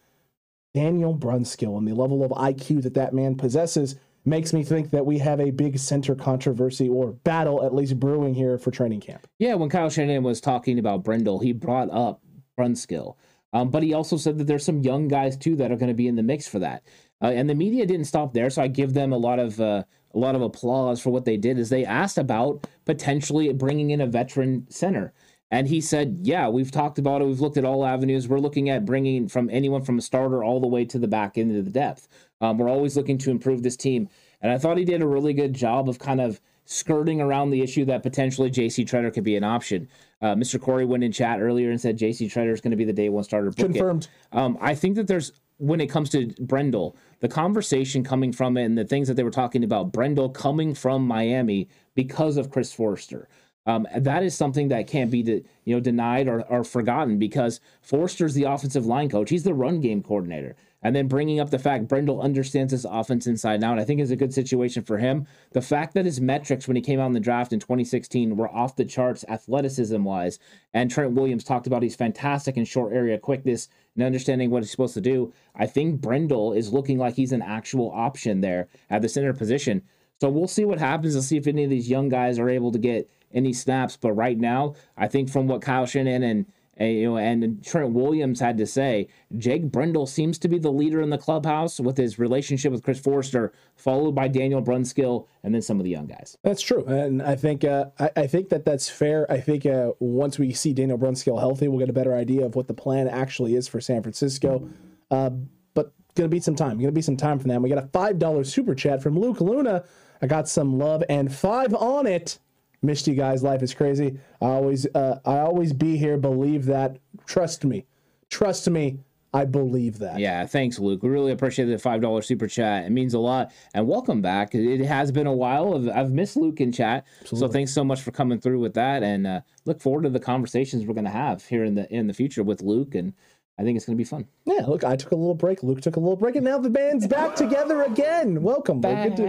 [0.74, 3.96] Daniel Brunskill and the level of IQ that that man possesses
[4.28, 8.34] makes me think that we have a big center controversy or battle at least brewing
[8.34, 9.25] here for training camp.
[9.39, 12.21] Yeah, when Kyle Shanahan was talking about Brendel, he brought up
[12.59, 13.15] Brunskill.
[13.53, 15.95] Um, but he also said that there's some young guys too that are going to
[15.95, 16.84] be in the mix for that.
[17.21, 19.84] Uh, and the media didn't stop there, so I give them a lot of uh,
[20.13, 21.57] a lot of applause for what they did.
[21.57, 25.13] Is they asked about potentially bringing in a veteran center.
[25.50, 27.26] And he said, Yeah, we've talked about it.
[27.26, 28.28] We've looked at all avenues.
[28.28, 31.38] We're looking at bringing from anyone from a starter all the way to the back
[31.38, 32.08] end of the depth.
[32.41, 34.10] Um, we're always looking to improve this team.
[34.41, 37.62] And I thought he did a really good job of kind of skirting around the
[37.62, 39.88] issue that potentially JC Tretter could be an option.
[40.22, 40.60] Uh, Mr.
[40.60, 43.08] Corey went in chat earlier and said JC Tretter is going to be the day
[43.08, 43.52] one starter.
[43.52, 44.10] Confirmed.
[44.34, 48.66] Um, I think that there's, when it comes to Brendel, the conversation coming from it
[48.66, 52.74] and the things that they were talking about, Brendel coming from Miami because of Chris
[52.74, 53.30] Foerster.
[53.68, 57.59] Um, that is something that can't be de- you know denied or, or forgotten because
[57.82, 59.30] Foerster's the offensive line coach.
[59.30, 60.55] He's the run game coordinator.
[60.82, 63.86] And then bringing up the fact Brendel understands this offense inside now, and out, I
[63.86, 65.28] think is a good situation for him.
[65.51, 68.47] The fact that his metrics when he came out in the draft in 2016 were
[68.47, 70.39] off the charts athleticism wise,
[70.74, 74.72] and Trent Williams talked about he's fantastic in short area quickness and understanding what he's
[74.72, 75.34] supposed to do.
[75.55, 79.82] I think Brendel is looking like he's an actual option there at the center position.
[80.22, 82.72] So we'll see what happens and see if any of these young guys are able
[82.72, 83.96] to get any snaps.
[83.96, 86.46] But right now, I think from what Kyle Shanahan and,
[86.80, 89.08] you know and Trent Williams had to say,
[89.38, 93.00] Jake Brendel seems to be the leader in the clubhouse with his relationship with Chris
[93.00, 96.38] Foerster, followed by Daniel Brunskill, and then some of the young guys.
[96.44, 99.32] That's true, and I think uh, I, I, think that that's fair.
[99.32, 102.56] I think uh, once we see Daniel Brunskill healthy, we'll get a better idea of
[102.56, 104.70] what the plan actually is for San Francisco.
[105.10, 105.32] Uh,
[105.74, 106.78] but gonna be some time.
[106.78, 107.62] Gonna be some time from them.
[107.62, 109.84] We got a five dollar super chat from Luke Luna.
[110.22, 112.40] I got some love and five on it.
[112.82, 113.43] Missed you guys.
[113.43, 114.19] Life is crazy.
[114.41, 116.17] I always, uh, I always be here.
[116.17, 116.99] Believe that.
[117.25, 117.86] Trust me.
[118.30, 118.99] Trust me.
[119.34, 120.19] I believe that.
[120.19, 121.03] Yeah, thanks, Luke.
[121.03, 122.86] We really appreciate the five dollar super chat.
[122.86, 123.51] It means a lot.
[123.73, 124.55] And welcome back.
[124.55, 125.89] It has been a while.
[125.91, 127.47] I've, missed Luke in chat, Absolutely.
[127.47, 129.03] so thanks so much for coming through with that.
[129.03, 132.07] And uh, look forward to the conversations we're going to have here in the in
[132.07, 133.13] the future with Luke and
[133.60, 134.28] I think it's going to be fun.
[134.45, 135.64] Yeah, look, I took a little break.
[135.64, 138.43] Luke took a little break, and now the band's back together again.
[138.43, 138.82] Welcome.
[138.82, 139.24] Back to,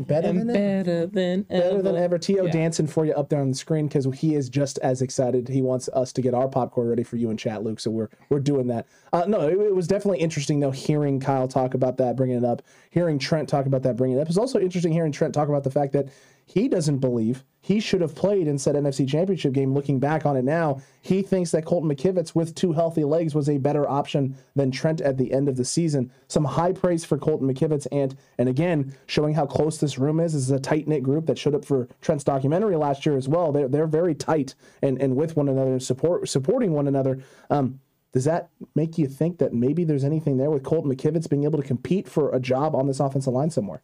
[0.00, 1.82] better than better than better ever.
[1.82, 2.18] than ever.
[2.18, 2.50] Tio yeah.
[2.50, 5.48] dancing for you up there on the screen because he is just as excited.
[5.48, 7.78] He wants us to get our popcorn ready for you in chat, Luke.
[7.78, 8.86] So we're we're doing that.
[9.12, 12.44] Uh, no, it, it, was definitely interesting though hearing Kyle talk about that, bringing it
[12.44, 12.62] up.
[12.90, 14.26] Hearing Trent talk about that, bringing it up.
[14.26, 16.08] It was also interesting hearing Trent talk about the fact that
[16.46, 19.72] he doesn't believe he should have played in said NFC Championship game.
[19.72, 23.48] Looking back on it now, he thinks that Colton McKivitz with two healthy legs was
[23.48, 26.12] a better option than Trent at the end of the season.
[26.28, 30.34] Some high praise for Colton McKivitz, and and again showing how close this room is.
[30.34, 33.30] This is a tight knit group that showed up for Trent's documentary last year as
[33.30, 33.50] well.
[33.50, 37.22] They're they're very tight and and with one another, support supporting one another.
[37.48, 37.80] Um,
[38.12, 41.60] does that make you think that maybe there's anything there with Colton McKivitz being able
[41.60, 43.82] to compete for a job on this offensive line somewhere?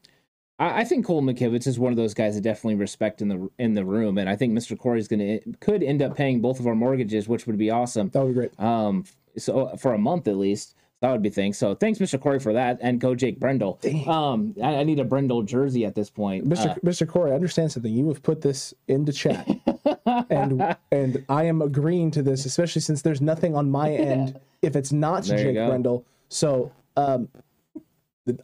[0.60, 3.50] I, I think Cole McKivitz is one of those guys that definitely respect in the
[3.58, 4.78] in the room, and I think Mr.
[4.78, 7.70] Corey is going to could end up paying both of our mortgages, which would be
[7.70, 8.10] awesome.
[8.10, 8.60] That would be great.
[8.60, 9.04] Um,
[9.36, 10.76] so for a month at least.
[11.02, 11.56] That would be things.
[11.56, 12.20] So thanks, Mr.
[12.20, 13.80] Corey, for that, and go Jake Brendel.
[14.06, 16.46] Um, I, I need a Brendel jersey at this point.
[16.46, 16.72] Mr.
[16.72, 17.08] Uh, Mr.
[17.08, 17.90] Corey, I understand something.
[17.90, 19.48] You have put this into chat,
[20.28, 24.76] and and I am agreeing to this, especially since there's nothing on my end if
[24.76, 25.54] it's not There Jake.
[25.54, 26.04] Brendel.
[26.28, 27.30] So um,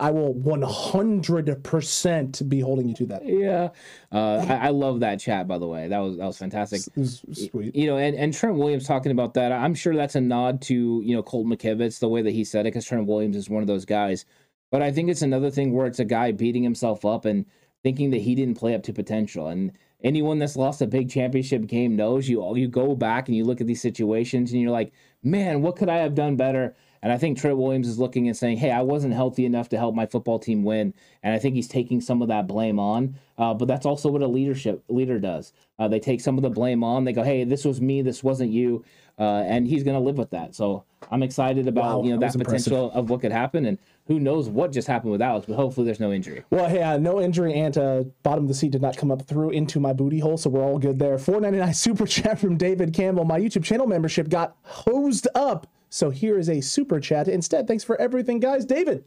[0.01, 3.27] I will 100% be holding you to that.
[3.27, 3.69] yeah,
[4.13, 5.49] uh, I, I love that chat.
[5.49, 6.81] By the way, that was that was fantastic.
[6.97, 7.75] Was sweet.
[7.75, 9.53] You know, and, and Trent Williams talking about that.
[9.53, 12.63] I'm sure that's a nod to you know Colt McKivitz the way that he said
[12.63, 14.25] it because Trent Williams is one of those guys.
[14.71, 17.47] But I think it's another thing where it's a guy beating himself up and
[17.83, 19.49] thinking that he didn't play up to potential.
[19.49, 19.73] And
[20.03, 22.43] anyone that's lost a big championship game knows you.
[22.43, 25.77] All you go back and you look at these situations and you're like, man, what
[25.77, 26.75] could I have done better?
[27.07, 29.79] And I think Trent Williams is looking and saying, hey, I wasn't healthy enough to
[29.79, 30.93] help my football team win.
[31.23, 33.15] And I think he's taking some of that blame on.
[33.39, 35.53] Uh, but that's also what a leadership leader does.
[35.79, 37.05] Uh, they take some of the blame on.
[37.05, 38.03] They go, hey, this was me.
[38.03, 38.85] This wasn't you.
[39.21, 40.57] Uh, and he's going to live with that.
[40.57, 42.73] So I'm excited about Wow, you know that that, was impressive.
[42.73, 43.67] potential of what could happen.
[43.67, 43.79] And
[44.09, 45.47] who knows what just happened with Alex.
[45.47, 46.43] But hopefully there's no injury.
[46.51, 49.23] Well, hey, uh, no injury and uh, bottom of the seat did not come up
[49.23, 51.19] through into my booty hole, so we're all good there.
[51.19, 53.25] 499 super chat from David Campbell.
[53.25, 57.67] My YouTube channel membership got hosed up, so here is a super chat instead.
[57.67, 58.67] Thanks for everything, guys.
[58.67, 59.05] David,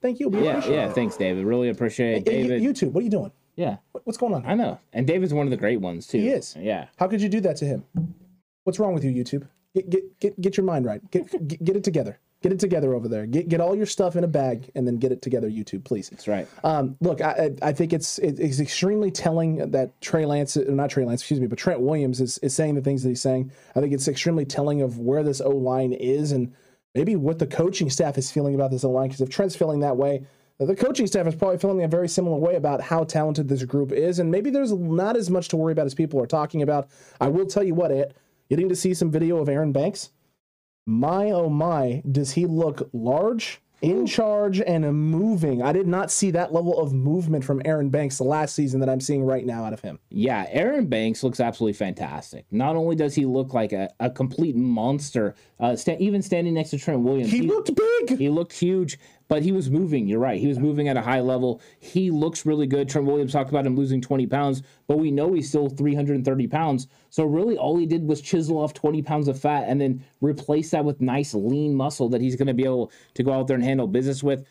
[0.00, 0.28] thank you.
[0.30, 0.92] We Yeah, appreciate yeah.
[0.92, 1.44] Thanks, David.
[1.44, 2.28] Really appreciate it.
[2.28, 2.62] Hey, David.
[2.62, 3.32] you- YouTube, what are you doing?
[3.56, 4.46] yeah, What's going on?
[4.46, 4.78] I know.
[4.94, 6.18] And David's one of the great ones too.
[6.18, 6.56] He is.
[6.58, 6.86] Yeah.
[6.96, 7.84] How could you do that to him?
[8.64, 9.46] What's wrong with you, YouTube?
[9.74, 11.02] Get get get, get your mind right.
[11.10, 12.18] Get, get get it together.
[12.42, 13.26] Get it together over there.
[13.26, 16.08] Get get all your stuff in a bag and then get it together, YouTube, please.
[16.08, 16.48] That's right.
[16.64, 21.04] Um, look, I, I think it's it's extremely telling that Trey Lance, uh, not Trey
[21.04, 23.52] Lance, excuse me, but Trent Williams is, is saying the things that he's saying.
[23.76, 26.54] I think it's extremely telling of where this O line is and
[26.94, 29.08] maybe what the coaching staff is feeling about this O line.
[29.08, 30.24] Because if Trent's feeling that way,
[30.58, 33.92] the coaching staff is probably feeling a very similar way about how talented this group
[33.92, 36.88] is, and maybe there's not as much to worry about as people are talking about.
[37.20, 38.14] I will tell you what, Ed,
[38.50, 40.10] getting to see some video of Aaron Banks,
[40.86, 45.62] my oh my, does he look large, in charge, and moving?
[45.62, 48.88] I did not see that level of movement from Aaron Banks the last season that
[48.90, 49.98] I'm seeing right now out of him.
[50.10, 52.44] Yeah, Aaron Banks looks absolutely fantastic.
[52.50, 56.70] Not only does he look like a, a complete monster, uh, sta- even standing next
[56.70, 58.18] to Trent Williams, He looked big.
[58.18, 60.06] He looked huge, but he was moving.
[60.06, 60.38] You're right.
[60.40, 61.62] He was moving at a high level.
[61.78, 62.88] He looks really good.
[62.88, 66.86] Trent Williams talked about him losing 20 pounds, but we know he's still 330 pounds.
[67.10, 70.70] So really, all he did was chisel off 20 pounds of fat and then replace
[70.70, 73.56] that with nice lean muscle that he's going to be able to go out there
[73.56, 74.46] and handle business with.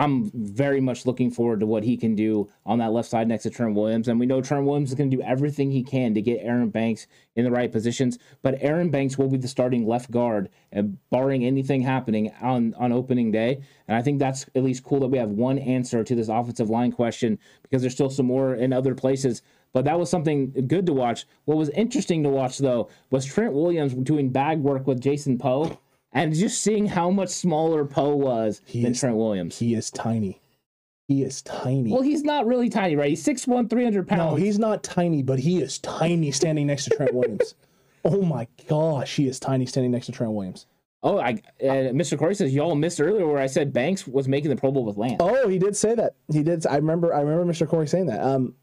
[0.00, 3.42] I'm very much looking forward to what he can do on that left side next
[3.42, 4.08] to Trent Williams.
[4.08, 6.70] And we know Trent Williams is going to do everything he can to get Aaron
[6.70, 8.18] Banks in the right positions.
[8.40, 10.48] But Aaron Banks will be the starting left guard,
[11.10, 13.60] barring anything happening on, on opening day.
[13.88, 16.70] And I think that's at least cool that we have one answer to this offensive
[16.70, 19.42] line question because there's still some more in other places.
[19.74, 21.26] But that was something good to watch.
[21.44, 25.78] What was interesting to watch, though, was Trent Williams doing bag work with Jason Poe.
[26.12, 29.58] And just seeing how much smaller Poe was than is- Trent Williams.
[29.58, 30.40] He is tiny.
[31.06, 31.90] He is tiny.
[31.90, 33.08] Well, he's not really tiny, right?
[33.10, 34.30] He's 6'1", 300 pounds.
[34.30, 37.56] no, he's not tiny, but he is tiny standing next to Trent Williams.
[38.04, 40.66] oh my gosh, he is tiny standing next to Trent Williams.
[41.02, 42.16] oh, I, uh, Mr.
[42.16, 44.98] Corey says y'all missed earlier where I said Banks was making the Pro Bowl with
[44.98, 45.16] Lance.
[45.18, 46.14] Oh, he did say that.
[46.32, 46.64] He did.
[46.66, 47.12] I remember.
[47.12, 47.66] I remember Mr.
[47.66, 48.20] Corey saying that.
[48.20, 48.54] Um,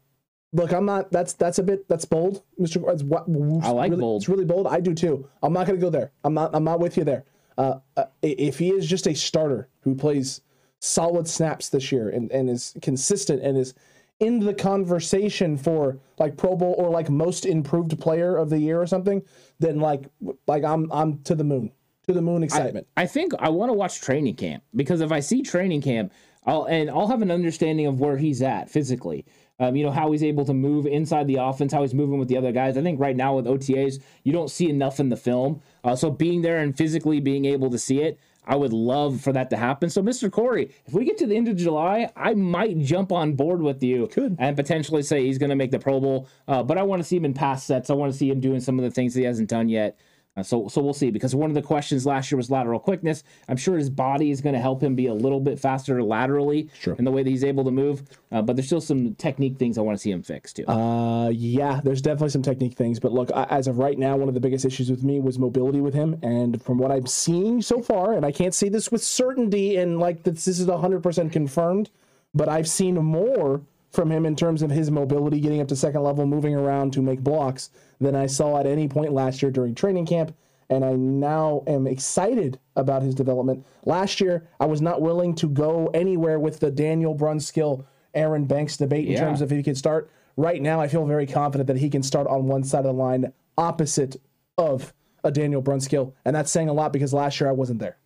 [0.54, 1.12] look, I'm not.
[1.12, 1.86] That's that's a bit.
[1.88, 2.80] That's bold, Mr.
[2.80, 2.94] Corey.
[2.94, 3.24] It's, what,
[3.62, 4.22] I like really, bold.
[4.22, 4.68] It's really bold.
[4.68, 5.28] I do too.
[5.42, 6.12] I'm not going to go there.
[6.24, 6.54] I'm not.
[6.54, 7.24] I'm not with you there.
[7.58, 10.40] Uh, uh, if he is just a starter who plays
[10.78, 13.74] solid snaps this year and, and is consistent and is
[14.20, 18.80] in the conversation for like Pro Bowl or like most improved player of the year
[18.80, 19.22] or something,
[19.58, 20.04] then like
[20.46, 21.72] like I'm I'm to the moon,
[22.06, 22.86] to the moon excitement.
[22.96, 26.12] I think I want to watch training camp because if I see training camp,
[26.46, 29.24] I'll and I'll have an understanding of where he's at physically.
[29.60, 32.28] Um, you know how he's able to move inside the offense, how he's moving with
[32.28, 32.76] the other guys.
[32.76, 35.60] I think right now with OTAs, you don't see enough in the film.
[35.82, 39.32] Uh, so being there and physically being able to see it, I would love for
[39.34, 39.90] that to happen.
[39.90, 40.30] So, Mr.
[40.30, 43.82] Corey, if we get to the end of July, I might jump on board with
[43.82, 44.36] you Could.
[44.38, 46.28] and potentially say he's going to make the Pro Bowl.
[46.48, 47.90] Uh, but I want to see him in past sets.
[47.90, 49.98] I want to see him doing some of the things that he hasn't done yet.
[50.38, 51.10] Uh, so, so we'll see.
[51.10, 53.24] Because one of the questions last year was lateral quickness.
[53.48, 56.68] I'm sure his body is going to help him be a little bit faster laterally
[56.78, 56.94] Sure.
[56.94, 58.02] in the way that he's able to move.
[58.30, 60.66] Uh, but there's still some technique things I want to see him fix too.
[60.68, 64.28] Uh, yeah, there's definitely some technique things, but look, I, as of right now, one
[64.28, 67.60] of the biggest issues with me was mobility with him, and from what I'm seeing
[67.62, 71.32] so far, and I can't say this with certainty, and like this, this is 100%
[71.32, 71.90] confirmed,
[72.34, 76.02] but I've seen more from him in terms of his mobility, getting up to second
[76.02, 77.70] level, moving around to make blocks,
[78.00, 80.34] than I saw at any point last year during training camp.
[80.70, 83.64] And I now am excited about his development.
[83.86, 87.84] Last year, I was not willing to go anywhere with the Daniel Brunskill,
[88.14, 89.20] Aaron Banks debate in Yeah.
[89.20, 90.10] terms of if he could start.
[90.36, 92.92] Right now, I feel very confident that he can start on one side of the
[92.92, 94.16] line opposite
[94.58, 94.92] of
[95.24, 97.96] a Daniel Brunskill, and that's saying a lot because last year I wasn't there.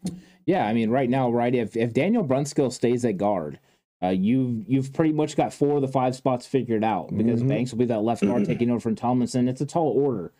[0.47, 3.59] Yeah, I mean, right now, right, if, if Daniel Brunskill stays at guard,
[4.03, 7.49] uh, you've you've pretty much got four of the five spots figured out because Mhm.
[7.49, 9.49] Banks will be that left guard taking over from Tomlinson.
[9.49, 10.33] It's a tall order,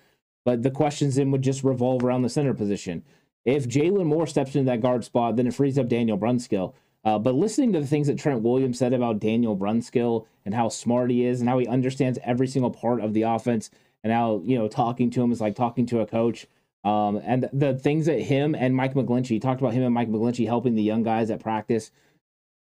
[0.45, 3.03] but the questions then would just revolve around the center position.
[3.45, 6.73] If Jaylon Moore steps into that guard spot, then it frees up Daniel Brunskill.
[7.05, 10.69] Uh, but listening to the things that Trent Williams said about Daniel Brunskill and how
[10.69, 13.71] smart he is and how he understands every single part of the offense
[14.05, 16.47] and how you know talking to him is like talking to a coach.
[16.85, 20.09] Um, and the things that him and Mike McGlinchey he talked about him and Mike
[20.09, 21.91] McGlinchey helping the young guys at practice.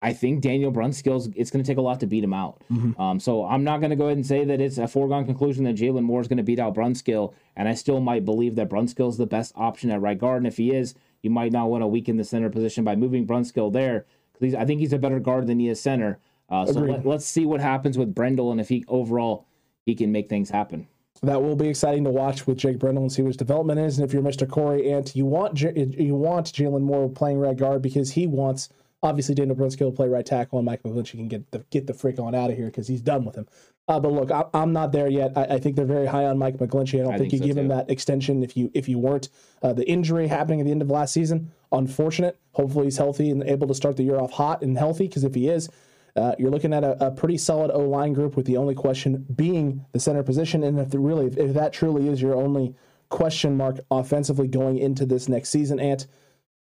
[0.01, 2.61] I think Daniel Brunskill's it's going to take a lot to beat him out.
[2.97, 5.65] Um, so I'm not going to go ahead and say that it's a foregone conclusion
[5.65, 8.69] that Jaylon Moore is going to beat out Brunskill, and I still might believe that
[8.69, 10.37] Brunskill is the best option at right guard.
[10.37, 13.27] And if he is, you might not want to weaken the center position by moving
[13.27, 14.05] Brunskill there
[14.39, 16.17] because I think he's a better guard than he is center.
[16.49, 19.45] Uh, so let, let's see what happens with Brendel and if he overall
[19.85, 20.87] he can make things happen.
[21.21, 23.99] That will be exciting to watch with Jake Brendel and see what his development is.
[23.99, 24.49] And if you're Mr.
[24.49, 28.69] Corey Ant, you want J- you want Jaylon Moore playing right guard because he wants
[29.01, 31.93] obviously Daniel Brunskill to play right tackle and Mike McGlinchey can get the get the
[31.93, 33.47] freak on out of here because he's done with him.
[33.87, 35.31] Uh, but look, I, I'm not there yet.
[35.35, 36.99] I, I think they're very high on Mike McGlinchey.
[36.99, 38.99] I don't I think, think you so give him that extension if you if you
[38.99, 39.29] weren't.
[39.63, 42.37] Uh, the injury happening at the end of last season, unfortunate.
[42.51, 45.07] Hopefully he's healthy and able to start the year off hot and healthy.
[45.07, 45.69] Because if he is,
[46.15, 49.25] uh, you're looking at a, a pretty solid O line group with the only question
[49.35, 50.63] being the center position.
[50.63, 52.75] And if the, really, if, if that truly is your only
[53.09, 56.05] question mark offensively going into this next season, Ant,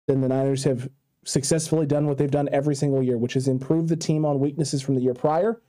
[0.08, 0.88] then the Niners have
[1.24, 4.82] successfully done what they've done every single year, which is improve the team on weaknesses
[4.82, 5.60] from the year prior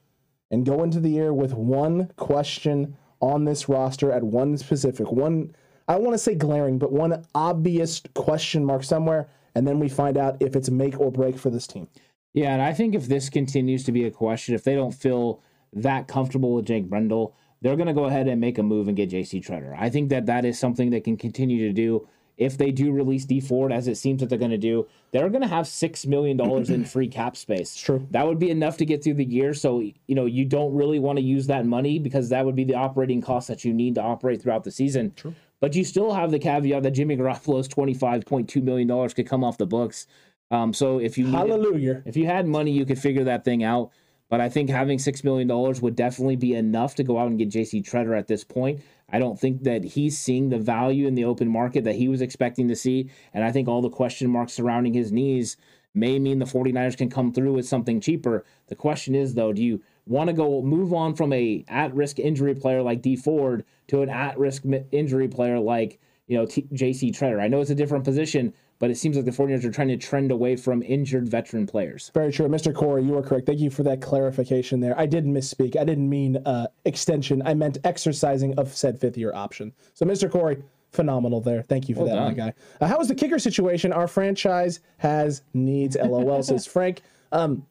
[0.52, 5.56] and go into the year with one question on this roster at one specific one.
[5.88, 10.18] I want to say glaring, but one obvious question mark somewhere, and then we find
[10.18, 11.88] out if it's make or break for this team.
[12.34, 15.42] Yeah, and I think if this continues to be a question, if they don't feel
[15.74, 18.98] that comfortable with Jake Brendel, they're going to go ahead and make a move and
[18.98, 19.76] get JC Tretter.
[19.78, 22.08] I think that that is something they can continue to do.
[22.38, 25.30] If they do release Dee Ford, as it seems that they're going to do, they're
[25.30, 27.76] going to have six million dollars in free cap space.
[27.76, 28.06] true.
[28.12, 29.54] That would be enough to get through the year.
[29.54, 32.64] So you know you don't really want to use that money because that would be
[32.66, 35.14] the operating cost that you need to operate throughout the season.
[35.16, 35.34] True.
[35.62, 39.14] But you still have the caveat that Jimmy Garoppolo's twenty five point two million dollars
[39.14, 40.08] could come off the books.
[40.52, 42.04] Um, so if you needed, Hallelujah.
[42.06, 43.92] if you had money, you could figure that thing out.
[44.30, 47.38] But I think having six million dollars would definitely be enough to go out and
[47.38, 48.82] get JC Tretter at this point.
[49.10, 52.22] I don't think that he's seeing the value in the open market that he was
[52.22, 53.10] expecting to see.
[53.34, 55.58] And I think all the question marks surrounding his knees
[55.94, 58.44] may mean the 49ers can come through with something cheaper.
[58.68, 62.56] The question is though, do you want to go move on from a at-risk injury
[62.56, 67.40] player like Dee Ford to an at-risk injury player like, you know, T- JC Tretter?
[67.40, 69.98] I know it's a different position, but it seems like the 49ers are trying to
[69.98, 72.12] trend away from injured veteran players.
[72.14, 72.48] Very true.
[72.48, 72.74] Mr.
[72.74, 73.46] Corey, you are correct.
[73.46, 74.98] Thank you for that clarification there.
[75.00, 75.76] I did misspeak.
[75.78, 77.42] I didn't mean uh, extension.
[77.46, 79.74] I meant exercising of said fifth year option.
[79.94, 80.30] So, Mr.
[80.30, 80.62] Corey,
[80.92, 81.64] phenomenal there.
[81.64, 82.54] Thank you for Well that, my guy.
[82.82, 83.94] Uh, how is the kicker situation?
[83.94, 85.96] Our franchise has needs.
[86.02, 87.02] LOL says Frank.
[87.32, 87.66] Um,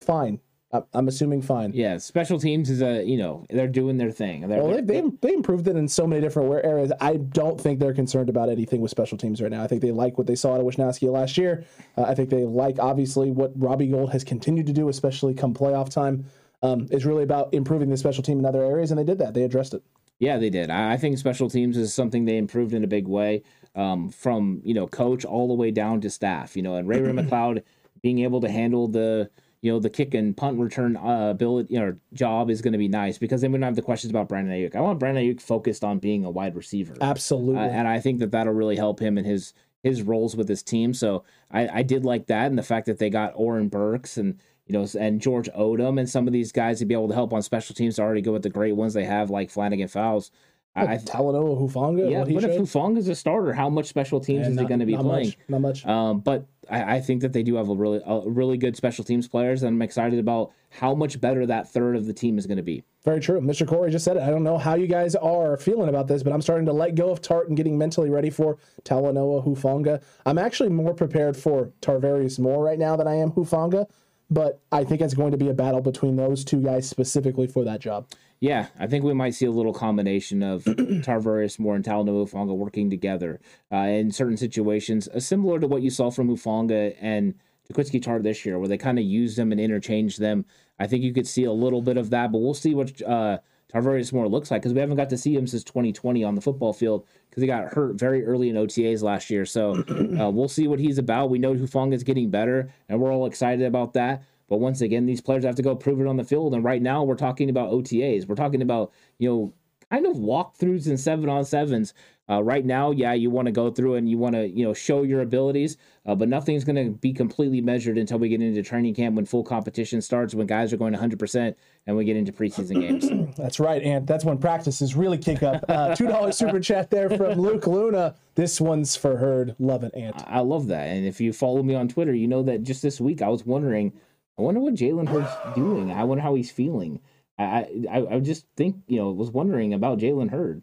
[0.00, 0.40] fine.
[0.70, 1.72] I'm assuming fine.
[1.72, 4.46] Yeah, special teams is a you know they're doing their thing.
[4.48, 6.92] They're, Well, they, they they improved it in so many different areas.
[7.00, 9.64] I don't think they're concerned about anything with special teams right now.
[9.64, 11.64] I think they like what they saw out of Wishnowsky last year.
[11.96, 15.54] Uh, I think they like obviously what Robbie Gould has continued to do, especially come
[15.54, 16.26] playoff time.
[16.60, 19.32] Um, is really about improving the special team in other areas, and they did that.
[19.32, 19.82] They addressed it.
[20.18, 20.70] Yeah, they did.
[20.70, 23.42] I I think special teams is something they improved in a big way,
[23.74, 26.56] um, from you know coach all the way down to staff.
[26.56, 27.62] You know, and Ray Ray McCloud
[28.02, 29.30] being able to handle the
[29.60, 32.78] you know the kick and punt return uh, ability you know job is going to
[32.78, 34.76] be nice because then we don't have the questions about Brandon Aiyuk.
[34.76, 36.96] I want Brandon Aiyuk focused on being a wide receiver.
[37.00, 37.56] Absolutely.
[37.56, 39.52] Uh, and I think that that'll really help him in his
[39.82, 40.92] his roles with his team.
[40.94, 44.38] So I, I did like that, and the fact that they got Oren Burks and
[44.66, 47.32] you know and George Odum and some of these guys to be able to help
[47.32, 50.30] on special teams to already go with the great ones they have like Flannigan-Fowles.
[50.78, 52.10] I, I Talanoa Hufanga.
[52.10, 52.60] yeah, but if showed?
[52.60, 55.04] Hufanga is a starter, how much special teams Yeah, is he going to be not
[55.04, 55.26] playing?
[55.28, 55.86] Much, not much.
[55.86, 59.04] Um, but I, I think that they do have a really a really good special
[59.04, 62.46] teams players, and I'm excited about how much better that third of the team is
[62.46, 62.84] going to be.
[63.04, 63.40] Very true.
[63.40, 63.66] Mr.
[63.66, 64.22] Corey just said it.
[64.22, 66.94] I don't know how you guys are feeling about this, but I'm starting to let
[66.94, 70.02] go of Tart and getting mentally ready for Talanoa Hufanga.
[70.26, 73.86] I'm actually more prepared for Tarvarius Moore right now than I am Hufanga,
[74.30, 77.64] but I think it's going to be a battle between those two guys specifically for
[77.64, 78.08] that job.
[78.40, 82.56] Yeah, I think we might see a little combination of Tarvarius Moore and Talanoa Hufanga
[82.56, 83.40] working together
[83.72, 87.34] uh, in certain situations, uh, similar to what you saw from Hufanga and
[87.68, 90.44] Jaquiski Tart this year, where they kind of used them and interchanged them.
[90.78, 93.38] I think you could see a little bit of that, but we'll see what uh,
[93.72, 96.40] Tarvarius Moore looks like because we haven't got to see him since 2020 on the
[96.40, 99.44] football field because he got hurt very early in OTAs last year.
[99.44, 99.84] So
[100.20, 101.28] uh, we'll see what he's about.
[101.28, 104.22] We know Hufanga is getting better, and we're all excited about that.
[104.48, 106.54] But once again, these players have to go prove it on the field.
[106.54, 108.26] And right now, we're talking about OTAs.
[108.26, 109.54] We're talking about you know
[109.90, 111.94] kind of walkthroughs and seven on sevens.
[112.30, 114.74] Uh, right now, yeah, you want to go through and you want to you know
[114.74, 118.62] show your abilities, uh, but nothing's going to be completely measured until we get into
[118.62, 122.16] training camp when full competition starts, when guys are going 100 percent, and we get
[122.16, 123.34] into preseason games.
[123.38, 125.64] That's right, and that's when practices really kick up.
[125.68, 128.14] Uh, Two dollar super chat there from Luke Luna.
[128.34, 129.56] This one's for Herd.
[129.58, 130.22] Love it, Ant.
[130.26, 133.00] I love that, and if you follow me on Twitter, you know that just this
[133.00, 133.92] week I was wondering,
[134.38, 135.90] I wonder what Jalen Hurd's doing.
[135.90, 137.00] I wonder how he's feeling.
[137.38, 140.62] I I, I just think you know was wondering about Jalen Hurd.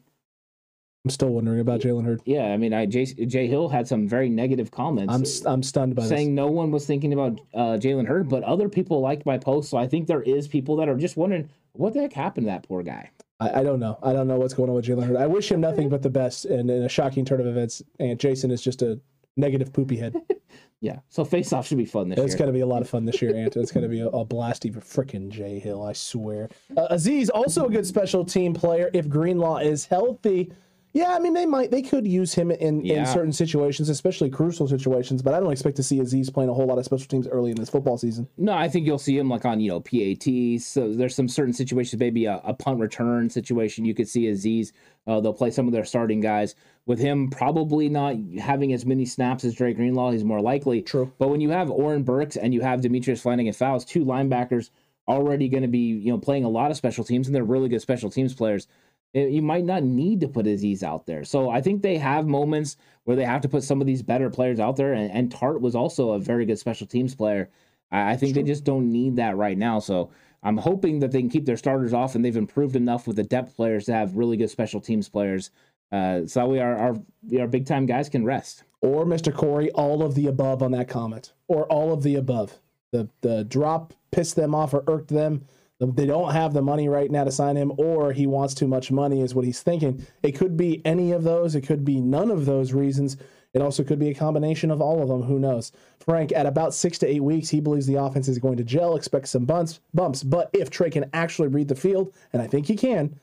[1.06, 2.22] I'm still wondering about Jalen Hurd.
[2.26, 5.14] Yeah, I mean, I Jay, Jay Hill had some very negative comments.
[5.14, 6.36] I'm st- I'm stunned by saying this.
[6.36, 9.70] no one was thinking about uh, Jalen Hurd, but other people liked my post.
[9.70, 12.52] So I think there is people that are just wondering what the heck happened to
[12.52, 13.12] that poor guy.
[13.40, 14.00] I, I don't know.
[14.02, 15.18] I don't know what's going on with Jalen Hurd.
[15.18, 16.46] I wish him nothing but the best.
[16.46, 19.00] And in a shocking turn of events, and Jason is just a
[19.38, 20.16] negative poopy head.
[20.86, 22.26] Yeah, so face off should be fun this It's year.
[22.26, 23.58] It's going to be a lot of fun this year, Ant.
[23.58, 26.48] It's going to be a, a blasty for frickin' Jay Hill, I swear.
[26.78, 30.52] Uh, Aziz, also a good special team player if Greenlaw is healthy.
[30.96, 34.66] Yeah, I mean they might they could use him in, in certain situations, especially crucial
[34.66, 35.22] situations.
[35.22, 37.52] But I don't expect to see Aziz playing a whole lot of special teams early
[37.52, 38.30] in this football season.
[38.38, 40.62] No, I think you'll see him like on you know PAT.
[40.62, 43.84] So there's some certain situations, maybe a, a punt return situation.
[43.84, 44.72] You could see Aziz.
[45.06, 46.56] Uh, they'll play some of their starting guys.
[46.86, 50.82] With him probably not having as many snaps as Dre Greenlaw, he's more likely.
[50.82, 51.12] True.
[51.18, 54.70] But when you have Oren Burks and you have Demetrius Flannigan-Fowles, two linebackers
[55.10, 57.68] already going to be you know playing a lot of special teams, and they're really
[57.68, 58.68] good special teams players.
[59.16, 61.24] You might not need to put Aziz out there.
[61.24, 64.30] So I think they have moments where they have to put some of these better
[64.30, 64.94] players out there.
[64.94, 67.50] And, and Tart was also a very good special teams player.
[67.92, 69.80] I, I think they just don't need that right now.
[69.80, 70.12] So
[70.44, 73.24] I'm hoping that they can keep their starters off, and they've improved enough with the
[73.24, 75.50] depth players to have really good special teams players.
[75.92, 76.96] Uh, so that way our, our
[77.40, 78.64] our big time guys can rest.
[78.82, 79.34] Or Mr.
[79.34, 82.60] Corey, all of the above on that comment, or all of the above.
[82.92, 85.46] The the drop pissed them off or irked them.
[85.80, 88.92] They don't have the money right now to sign him, or he wants too much
[88.92, 90.06] money, is what he's thinking.
[90.24, 91.54] It could be any of those.
[91.54, 93.18] It could be none of those reasons.
[93.54, 95.24] It also could be a combination of all of them.
[95.24, 95.74] Who knows?
[96.00, 98.96] Frank, at about six to eight weeks, he believes the offense is going to gel.
[98.96, 100.24] Expects some bumps, bumps.
[100.24, 103.20] But if Trey can actually read the field, and I think he can,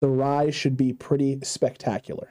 [0.00, 2.28] the rise should be pretty spectacular.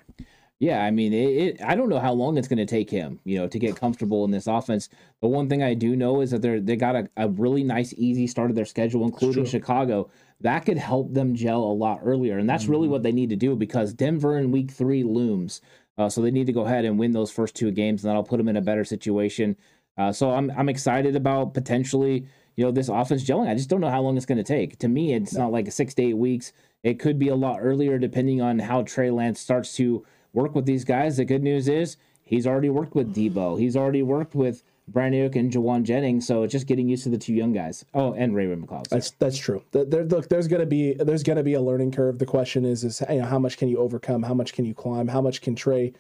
[0.66, 3.20] Yeah, I mean, it, it, I don't know how long it's going to take him,
[3.24, 4.90] you know, to get comfortable in this offense.
[5.22, 7.94] But one thing I do know is that they're they got a, a really nice,
[7.98, 9.46] easy start of their schedule, including.
[9.46, 10.10] Chicago.
[10.42, 13.36] That could help them gel a lot earlier, and that's really what they need to
[13.36, 15.62] do because Denver in Week Three looms.
[16.00, 18.24] Uh, so they need to go ahead and win those first two games, and that'll
[18.24, 19.56] put them in a better situation.
[20.00, 23.50] Uh, so I'm I'm excited about potentially, you know, this offense gelling.
[23.50, 24.80] I just don't know how long it's going to take.
[24.80, 26.54] To me, it's not like six to eight weeks.
[26.82, 30.04] It could be a lot earlier, depending on how Trey Lance starts to
[30.36, 31.18] work with these guys.
[31.18, 33.60] The good news is he's already worked with Deebo.
[33.60, 36.28] He's already worked with Brandon and Jauan Jennings.
[36.28, 37.84] So it's just getting used to the two young guys.
[37.96, 38.88] Oh, and Raymond McCloud.
[38.88, 39.00] sorry.
[39.00, 39.64] That's that's true.
[39.72, 42.20] There- look, there's gonna be there's gonna be a learning curve.
[42.20, 44.22] The question is is you know how much can you overcome?
[44.22, 45.08] How much can you climb?
[45.08, 45.94] How much can Trey,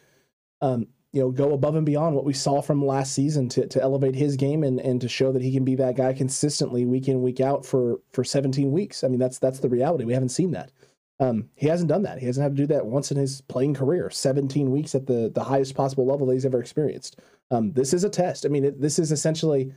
[0.61, 3.81] um, you know, go above and beyond what we saw from last season to, to
[3.81, 7.07] elevate his game and and to show that he can be that guy consistently week
[7.07, 9.03] in week out for for 17 weeks.
[9.03, 10.03] I mean that's that's the reality.
[10.03, 10.71] We haven't seen that.
[11.19, 12.19] Um, he hasn't done that.
[12.19, 14.09] He hasn't had to do that once in his playing career.
[14.09, 17.19] 17 weeks at the the highest possible level that he's ever experienced.
[17.51, 18.45] Um, this is a test.
[18.45, 19.71] I mean, it, this is essentially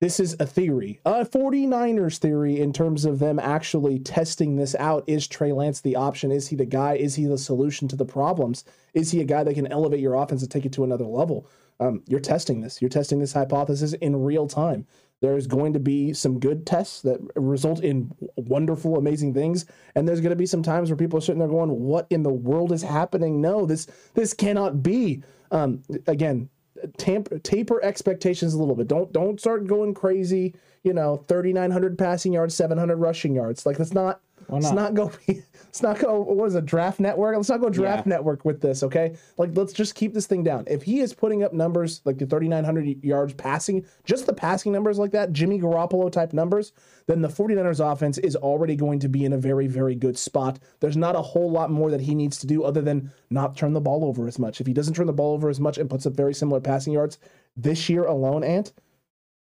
[0.00, 5.02] this is a theory, a 49ers theory in terms of them actually testing this out.
[5.08, 6.30] Is Trey Lance the option?
[6.30, 6.94] Is he the guy?
[6.94, 8.62] Is he the solution to the problems?
[8.94, 11.48] Is he a guy that can elevate your offense and take it to another level?
[11.80, 12.80] Um, you're testing this.
[12.80, 14.86] You're testing this hypothesis in real time.
[15.20, 20.20] There's going to be some good tests that result in wonderful, amazing things, and there's
[20.20, 22.72] going to be some times where people are sitting there going, "What in the world
[22.72, 23.40] is happening?
[23.40, 26.50] No, this this cannot be." Um, again,
[26.98, 28.88] tamp- taper expectations a little bit.
[28.88, 30.54] Don't don't start going crazy.
[30.84, 33.66] You know, thirty nine hundred passing yards, seven hundred rushing yards.
[33.66, 35.12] Like let's not let's not go.
[35.26, 36.22] Let's not go.
[36.38, 37.36] What is a Draft network.
[37.36, 38.10] Let's not go draft Yeah.
[38.14, 38.82] network with this.
[38.82, 40.64] Okay, like let's just keep this thing down.
[40.66, 44.32] If he is putting up numbers like the thirty nine hundred yards passing, just the
[44.32, 46.72] passing numbers like that, Jimmy Garoppolo type numbers,
[47.06, 50.58] then the 49ers offense is already going to be in a very very good spot.
[50.80, 53.72] There's not a whole lot more that he needs to do other than not turn
[53.72, 54.60] the ball over as much.
[54.60, 56.92] If he doesn't turn the ball over as much and puts up very similar passing
[56.92, 57.18] yards
[57.56, 58.72] this year alone, Ant,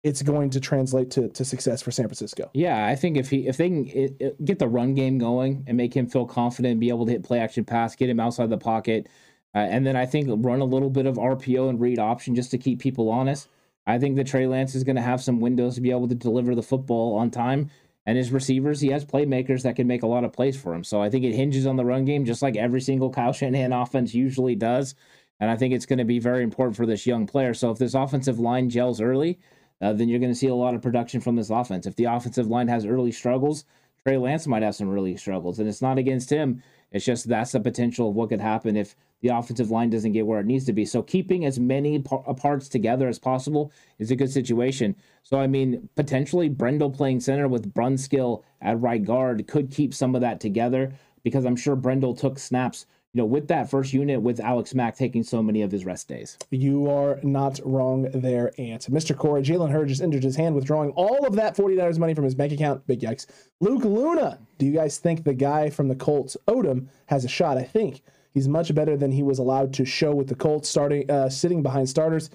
[0.04, 2.49] it's going to translate to, to success for San Francisco.
[2.54, 5.64] Yeah, I think if he if they can it, it- get the run game going
[5.68, 8.49] and make him feel confident, be able to hit play action pass, get him outside
[8.49, 9.08] the pocket,
[9.54, 12.52] uh, and then I think run a little bit of RPO and read option just
[12.52, 13.47] to keep people honest.
[13.86, 16.16] I think that Trey Lance is going to have some windows to be able to
[16.16, 17.70] deliver the football on time.
[18.06, 20.84] And his receivers, he has playmakers that can make a lot of plays for him.
[20.84, 23.74] So I think it hinges on the run game, just like every single Kyle Shanahan
[23.74, 24.95] offense usually does.
[25.39, 27.54] And I think it's going to be very important for this young player.
[27.54, 29.39] So if this offensive line gels early,
[29.82, 31.86] uh, then you're going to see a lot of production from this offense.
[31.86, 33.66] If the offensive line has early struggles,
[34.06, 36.64] Trey Lance might have some early struggles, and it's not against him.
[36.92, 40.26] It's just that's the potential of what could happen if the offensive line doesn't get
[40.26, 40.86] where it needs to be.
[40.86, 44.96] So keeping as many par- uh, parts together as possible is a good situation.
[45.24, 50.16] So I mean, potentially Brendel playing center with Brunskill at right guard could keep some
[50.16, 54.22] of that together because I'm sure Brendel took snaps you know, with that first unit,
[54.22, 56.38] with Alex Mack taking so many of his rest days.
[56.49, 58.89] You are not wrong there, Ant.
[58.89, 59.18] Mr.
[59.18, 62.36] Corey, Jalen Hurd just injured his hand, withdrawing all of that $40 money from his
[62.36, 62.88] bank account.
[62.88, 63.26] Big yikes.
[63.59, 67.57] Luke Luna, do you guys think the guy from the Colts, Odum, has a shot?
[67.57, 68.01] I think
[68.34, 71.62] he's much better than he was allowed to show with the Colts, starting uh, sitting
[71.62, 72.30] behind starters.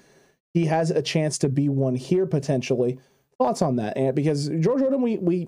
[0.53, 2.99] He has a chance to be one here potentially.
[3.39, 4.15] Thoughts on that, Ant?
[4.15, 5.47] Because George Odum, we we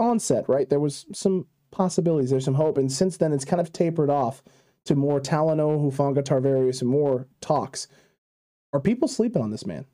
[0.00, 2.30] onset right there was some possibilities.
[2.30, 2.78] There's some hope.
[2.78, 4.42] And since then, it's kind of tapered off
[4.84, 7.88] to more Talanoa, Hufanga, Tarvarius, and more talks.
[8.72, 9.86] Are people sleeping on this man?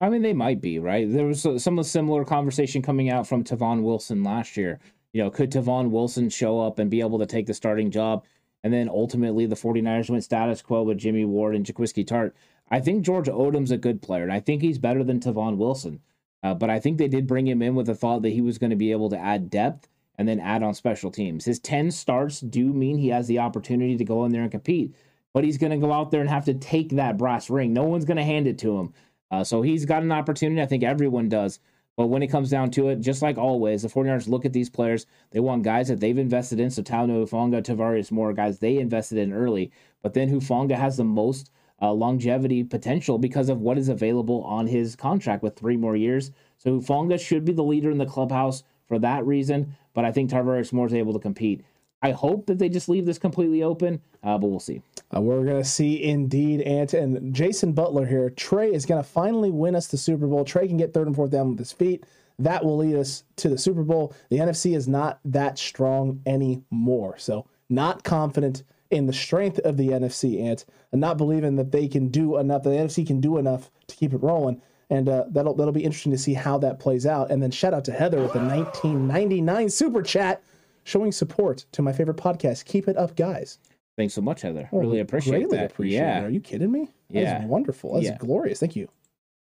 [0.00, 1.10] I mean, they might be, right?
[1.10, 4.80] There was some similar conversation coming out from Tavon Wilson last year.
[5.12, 8.24] You know, could Tavon Wilson show up and be able to take the starting job?
[8.62, 12.34] And then ultimately, the 49ers went status quo with Jimmy Ward and Jaquiski Tart.
[12.70, 16.00] I think George Odum's a good player, and I think he's better than Tavon Wilson.
[16.42, 18.58] Uh, but I think they did bring him in with the thought that he was
[18.58, 19.88] going to be able to add depth
[20.20, 21.46] and then add on special teams.
[21.46, 24.94] His 10 starts do mean he has the opportunity to go in there and compete,
[25.32, 27.72] but he's going to go out there and have to take that brass ring.
[27.72, 28.92] No one's going to hand it to him.
[29.30, 30.60] Uh, so he's got an opportunity.
[30.60, 31.58] I think everyone does.
[31.96, 34.68] But when it comes down to it, just like always, the 49ers look at these
[34.68, 35.06] players.
[35.30, 36.68] They want guys that they've invested in.
[36.68, 39.72] So Talanoa, Hufanga, Tarvarius Moore, guys they invested in early.
[40.02, 41.50] But then Hufanga has the most
[41.80, 46.30] uh, longevity potential because of what is available on his contract with three more years.
[46.58, 50.30] So Hufanga should be the leader in the clubhouse for that reason but I think
[50.30, 51.64] Tarvarius Moore is able to compete.
[52.02, 54.82] I hope that they just leave this completely open, uh, but we'll see.
[55.14, 56.94] Uh, we're going to see indeed, Ant.
[56.94, 58.30] And Jason Butler here.
[58.30, 60.44] Trey is going to finally win us the Super Bowl.
[60.44, 62.04] Trey can get third and fourth down with his feet.
[62.38, 64.14] That will lead us to the Super Bowl.
[64.30, 67.18] The NFC is not that strong anymore.
[67.18, 71.86] So, not confident in the strength of the NFC, Ant, and not believing that they
[71.86, 74.60] can do enough, the NFC can do enough to keep it rolling
[74.90, 77.30] and uh, that'll that'll be interesting to see how that plays out.
[77.30, 80.42] And then shout out to Heather with the 1999 super chat,
[80.84, 82.64] showing support to my favorite podcast.
[82.66, 83.58] Keep it up, guys.
[83.96, 84.68] Thanks so much, Heather.
[84.72, 85.72] Oh, really appreciate that.
[85.72, 86.24] Appreciate yeah, it.
[86.24, 86.88] are you kidding me?
[87.10, 87.94] That yeah, wonderful.
[87.94, 88.16] That's yeah.
[88.18, 88.60] glorious.
[88.60, 88.86] Thank you.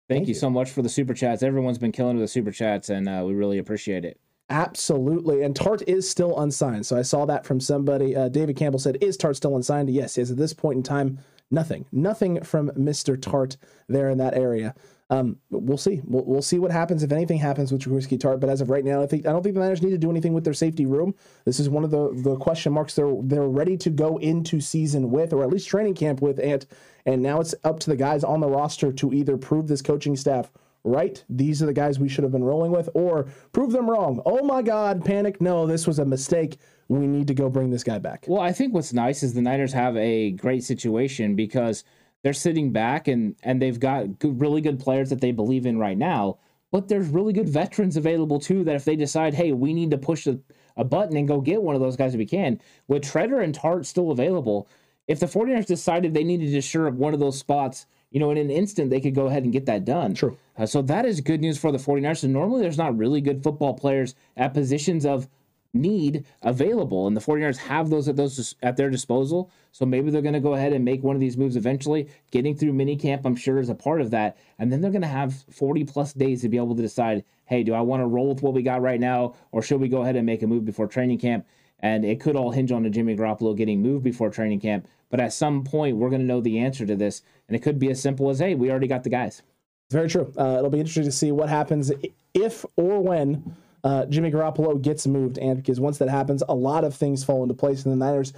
[0.08, 1.42] Thank, Thank you, you, so much for the super chats.
[1.42, 4.18] Everyone's been killing with the super chats, and uh, we really appreciate it.
[4.50, 5.42] Absolutely.
[5.42, 6.86] And Tartt is still unsigned.
[6.86, 8.16] So I saw that from somebody.
[8.16, 9.90] Uh, David Campbell said, Is Tartt still unsigned?
[9.90, 10.30] Yes, yes.
[10.30, 11.18] At this point in time,
[11.50, 11.84] nothing.
[11.92, 13.16] Nothing from Mr.
[13.18, 13.58] Tartt
[13.88, 14.74] there in that area.
[15.10, 16.02] Um, we'll see.
[16.04, 18.40] We'll, we'll see what happens if anything happens with Jaquiski Tartt.
[18.40, 20.10] But as of right now, I think I don't think the Niners need to do
[20.10, 21.14] anything with their safety room.
[21.44, 25.10] This is one of the the question marks they're they're ready to go into season
[25.10, 26.38] with, or at least training camp with.
[26.38, 26.66] And
[27.06, 30.14] and now it's up to the guys on the roster to either prove this coaching
[30.14, 30.50] staff
[30.84, 31.24] right.
[31.28, 34.20] These are the guys we should have been rolling with, or prove them wrong.
[34.26, 35.40] Oh my God, panic!
[35.40, 36.58] No, this was a mistake.
[36.88, 38.24] We need to go bring this guy back.
[38.28, 41.84] Well, I think what's nice is the Niners have a great situation because
[42.22, 45.78] they're sitting back and and they've got good, really good players that they believe in
[45.78, 46.38] right now.
[46.70, 49.98] But there's really good veterans available too that if they decide, hey, we need to
[49.98, 50.38] push a,
[50.76, 53.54] a button and go get one of those guys if we can, with Tretter and
[53.54, 54.68] Tartt still available,
[55.06, 58.30] if the 49ers decided they needed to shore up one of those spots, you know,
[58.30, 60.14] in an instant, they could go ahead and get that done.
[60.14, 60.36] True.
[60.58, 62.18] Uh, so that is good news for the 49ers.
[62.18, 65.28] So normally there's not really good football players at positions of
[65.74, 70.22] need available and the 49ers have those at those at their disposal so maybe they're
[70.22, 72.08] going to go ahead and make one of these moves eventually.
[72.32, 74.36] Getting through minicamp i'm sure is a part of that.
[74.58, 77.62] And then they're going to have 40 plus days to be able to decide hey
[77.62, 80.02] do i want to roll with what we got right now or should we go
[80.02, 81.46] ahead and make a move before training camp?
[81.78, 84.88] And it could all hinge on a Jimmy Garoppolo getting moved before training camp.
[85.10, 87.22] But at some point we're going to know the answer to this.
[87.46, 89.42] And it could be as simple as hey we already got the guys.
[89.86, 90.32] It's very true.
[90.36, 91.92] Uh, it'll be interesting to see what happens
[92.34, 93.54] if or when
[93.84, 97.42] uh, Jimmy Garoppolo gets moved, and because once that happens, a lot of things fall
[97.42, 98.32] into place, and the Niners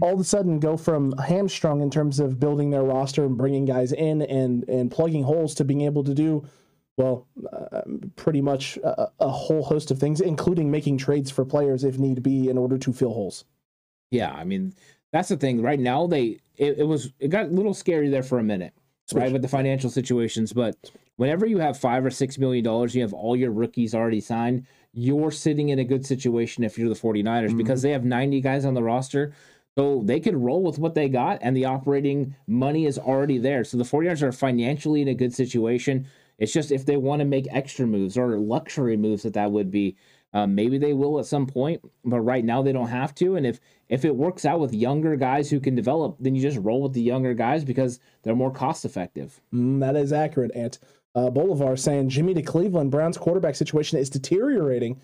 [0.00, 3.64] all of a sudden go from hamstrung in terms of building their roster and bringing
[3.64, 6.46] guys in and and plugging holes to being able to do
[6.96, 7.82] well uh,
[8.16, 12.22] pretty much a, a, whole host of things including making trades for players if need
[12.22, 13.44] be in order to fill holes
[14.10, 14.72] yeah i mean
[15.12, 18.22] that's the thing right now they it, it was it got a little scary there
[18.22, 18.74] for a minute
[19.06, 19.22] Switch.
[19.22, 20.76] right with the financial situations but
[21.18, 24.66] whenever you have five or six million dollars, you have all your rookies already signed,
[24.94, 27.58] you're sitting in a good situation if you're the 49ers mm-hmm.
[27.58, 29.34] because they have 90 guys on the roster.
[29.78, 33.62] So they could roll with what they got, and the operating money is already there.
[33.62, 36.08] So the 49ers are financially in a good situation.
[36.38, 39.70] It's just if they want to make extra moves or luxury moves, that that would
[39.70, 39.96] be.
[40.34, 43.36] Um, maybe they will at some point, but right now they don't have to.
[43.36, 46.58] And if if it works out with younger guys who can develop, then you just
[46.58, 49.40] roll with the younger guys because they're more cost effective.
[49.54, 50.78] Mm, that is accurate, Ant
[51.14, 55.00] uh, Bolivar saying Jimmy to Cleveland Browns quarterback situation is deteriorating.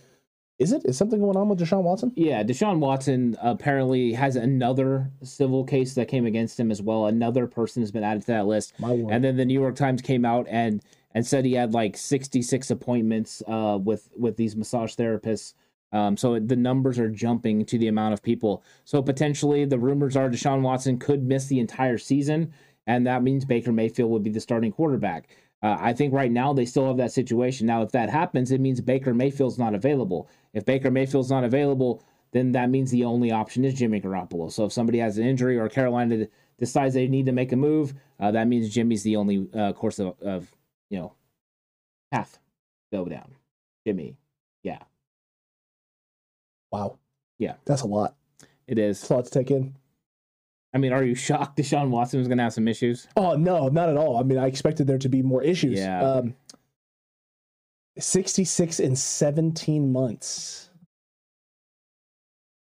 [0.59, 0.83] Is it?
[0.85, 2.13] Is something going on with Deshaun Watson?
[2.15, 7.07] Yeah, Deshaun Watson apparently has another civil case that came against him as well.
[7.07, 8.73] Another person has been added to that list.
[9.13, 10.81] And then the New York Times came out and
[11.13, 15.55] and said he had like 66 appointments uh, with with these massage therapists.
[15.93, 18.65] Um, so the numbers are jumping to the amount of people.
[18.85, 22.53] So potentially the rumors are Deshaun Watson could miss the entire season,
[22.87, 25.29] and that means Baker Mayfield would be the starting quarterback.
[25.65, 27.67] Uh, I think right now they still have that situation.
[27.67, 30.29] Now, if that happens, it means Baker Mayfield's not available.
[30.53, 34.53] If Baker Mayfield's not available, then that means the only option is Jimmy Garoppolo.
[34.53, 36.27] So if somebody has an injury or Carolina
[36.59, 39.99] decides they need to make a move, uh, that means Jimmy's the only uh, course
[39.99, 40.55] of, of,
[40.91, 41.15] you know,
[42.13, 42.39] path
[42.93, 43.35] go down.
[43.87, 44.17] Jimmy,
[44.63, 44.81] yeah,
[46.75, 46.99] Wow.
[47.39, 47.55] Yeah.
[47.67, 48.17] That's a lot.
[48.67, 49.01] it is.
[49.01, 49.77] That's a lot to take in.
[50.75, 53.07] I mean, are you shocked Deshaun Watson was going to have some issues?
[53.17, 54.19] Oh no, not at all.
[54.19, 55.79] I mean, I expected there to be more issues.
[55.79, 56.03] Yeah.
[56.03, 56.35] Um,
[57.97, 60.71] Sixty-six in seventeen months.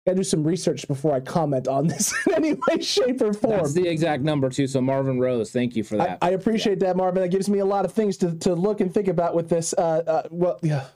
[0.07, 3.33] Got to do some research before I comment on this in any way, shape, or
[3.33, 3.59] form.
[3.59, 4.67] That's the exact number too.
[4.67, 6.19] So Marvin Rose, thank you for that.
[6.21, 7.23] I appreciate that, Marvin.
[7.23, 9.73] That gives me a lot of things to, to look and think about with this.
[9.79, 10.87] Uh, uh, well, yeah.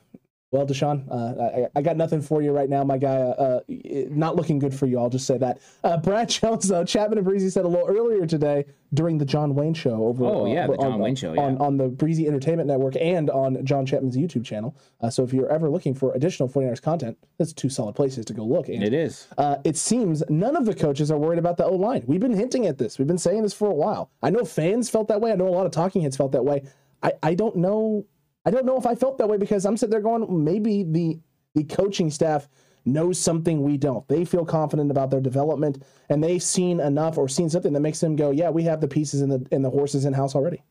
[0.54, 3.16] Well, Deshaun, uh, I, I got nothing for you right now, my guy.
[3.16, 5.00] Uh, uh, not looking good for you.
[5.00, 5.58] I'll just say that.
[5.82, 9.56] Uh, Brad Jones, though, Chapman and Breezy said a little earlier today during the John
[9.56, 10.24] Wayne show over.
[10.26, 11.40] Oh, yeah, the on- John Wayne show, yeah.
[11.40, 14.76] on on the Breezy Entertainment Network and on John Chapman's YouTube channel.
[15.00, 18.32] Uh, so if you're ever looking for additional 49ers content, that's two solid places to
[18.32, 18.68] go look.
[18.68, 19.26] And, it is.
[19.36, 22.04] uh, it seems none of the coaches are worried about the O line.
[22.06, 22.96] We've been hinting at this.
[22.96, 24.12] We've been saying this for a while.
[24.22, 25.32] I know fans felt that way.
[25.32, 26.62] I know a lot of talking heads felt that way.
[27.02, 28.06] I, I don't know.
[28.44, 31.18] I don't know if I felt that way because I'm sitting there going, maybe the
[31.54, 32.48] the coaching staff
[32.84, 34.06] knows something we don't.
[34.08, 38.00] They feel confident about their development and they've seen enough or seen something that makes
[38.00, 40.62] them go, yeah, we have the pieces and the and the horses in house already.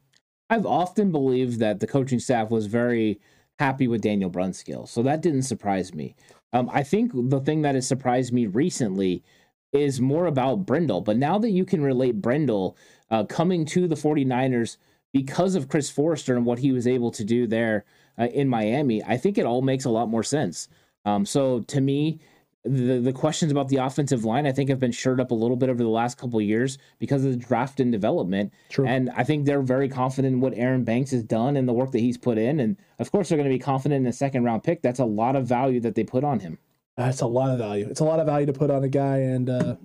[0.49, 3.19] I've often believed that the coaching staff was very
[3.59, 6.15] happy with Daniel Brunskill, so that didn't surprise me.
[6.51, 9.24] Um, I think the thing that has surprised me recently
[9.71, 11.01] is more about Brendel.
[11.01, 12.78] But now that you can relate Brendel
[13.09, 14.78] uh, coming to the 49ers
[15.14, 17.86] because of Chris Foerster and what he was able to do there
[18.20, 20.68] uh, in Miami, I think it all makes a lot more sense.
[21.05, 22.20] Um, so to me,
[22.66, 25.57] the the questions about the offensive line, I think, have been shored up a little
[25.57, 28.53] bit over the last couple of years because of the draft and development.
[28.70, 28.88] True.
[28.88, 31.91] And I think they're very confident in what Aaron Banks has done and the work
[31.91, 32.61] that he's put in.
[32.61, 34.82] And of course, they're going to be confident in a second round pick.
[34.82, 36.57] That's a lot of value that they put on him.
[36.95, 37.88] That's a lot of value.
[37.89, 39.76] It's a lot of value to put on a guy, and uh,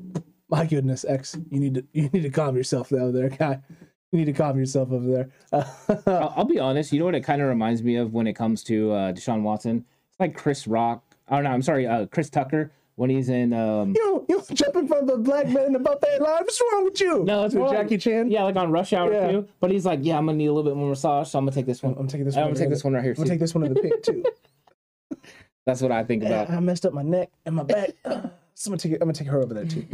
[0.48, 3.60] my goodness, X, you need to you need to calm yourself down there, guy.
[4.12, 5.30] You need to calm yourself over there.
[6.06, 6.92] I'll, I'll be honest.
[6.94, 9.42] You know what it kind of reminds me of when it comes to uh, Deshaun
[9.42, 9.84] Watson?
[10.10, 11.04] It's like Chris Rock.
[11.30, 13.52] Oh no, I'm sorry, uh, Chris Tucker when he's in.
[13.52, 16.40] Um, you you jumping from the black man in the buffet line.
[16.40, 17.22] What's wrong with you?
[17.24, 18.30] no, it's with Jackie Chan.
[18.30, 19.30] Yeah, like on Rush Hour Yeah.
[19.30, 19.48] too.
[19.60, 21.54] But he's like, yeah, I'm gonna need a little bit more massage, so I'm gonna
[21.54, 21.94] take this one.
[21.98, 22.50] I'm taking this I'm one.
[22.54, 23.12] gonna take this one right here.
[23.12, 24.24] I'm gonna take this one in the pink too.
[25.66, 26.48] That's what I think about.
[26.48, 27.90] I messed up my neck and my back.
[28.04, 28.30] So I'm
[28.72, 29.84] gonna take it, I'm gonna take her over there too.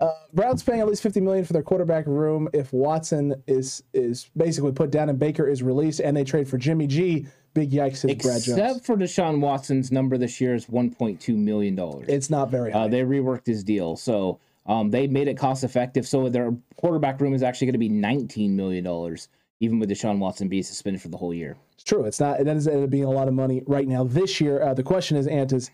[0.00, 4.30] Uh, Browns paying at least 50 million for their quarterback room if Watson is is
[4.36, 7.26] basically put down and Baker is released and they trade for Jimmy G.
[7.54, 8.58] Big yikes, says Brad Jones.
[8.58, 12.06] Except for Deshaun Watson's number this year is 1.2 million dollars.
[12.08, 12.80] It's not very high.
[12.80, 16.06] Uh, they reworked his deal, so um, they made it cost effective.
[16.06, 19.28] So their quarterback room is actually going to be 19 million dollars,
[19.60, 21.56] even with Deshaun Watson being suspended for the whole year.
[21.74, 22.04] It's true.
[22.04, 22.40] It's not.
[22.40, 24.02] It ends up being a lot of money right now.
[24.02, 25.70] This year, uh, the question is, Ant, is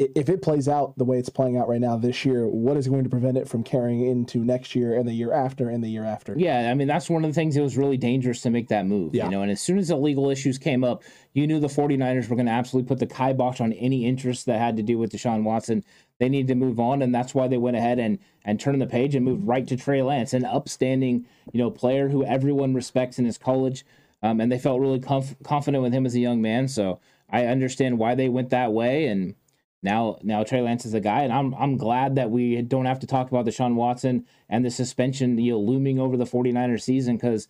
[0.00, 2.88] if it plays out the way it's playing out right now this year, what is
[2.88, 5.88] going to prevent it from carrying into next year and the year after and the
[5.88, 6.34] year after?
[6.38, 8.86] Yeah, I mean that's one of the things that was really dangerous to make that
[8.86, 9.14] move.
[9.14, 9.26] Yeah.
[9.26, 11.02] You know, and as soon as the legal issues came up,
[11.34, 14.58] you knew the 49ers were going to absolutely put the kibosh on any interest that
[14.58, 15.84] had to do with Deshaun Watson.
[16.18, 18.86] They needed to move on, and that's why they went ahead and and turned the
[18.86, 23.18] page and moved right to Trey Lance, an upstanding you know player who everyone respects
[23.18, 23.84] in his college,
[24.22, 26.68] um, and they felt really conf- confident with him as a young man.
[26.68, 29.34] So I understand why they went that way, and
[29.82, 33.00] now now Trey Lance is a guy, and I'm I'm glad that we don't have
[33.00, 37.16] to talk about Deshaun Watson and the suspension you know looming over the 49ers season
[37.16, 37.48] because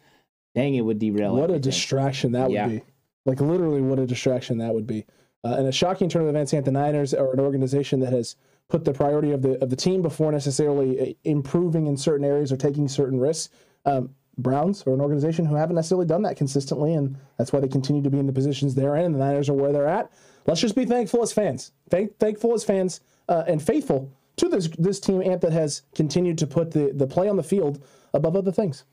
[0.54, 2.66] dang it would derail What a distraction that Yeah.
[2.66, 2.82] would be.
[3.26, 5.04] Like literally, what a distraction that would be.
[5.44, 8.36] Uh, and a shocking turn of events, Ant, the Niners are an organization that has
[8.68, 12.52] put the priority of the of the team before necessarily uh, improving in certain areas
[12.52, 13.48] or taking certain risks.
[13.84, 17.68] Um, Browns are an organization who haven't necessarily done that consistently, and that's why they
[17.68, 19.06] continue to be in the positions they're in.
[19.06, 20.10] And the Niners are where they're at.
[20.51, 24.68] Let's just be thankful as fans, Thank, thankful as fans, uh, and faithful to this
[24.78, 27.82] this team, Ant, that has continued to put the the play on the field
[28.12, 28.84] above other things.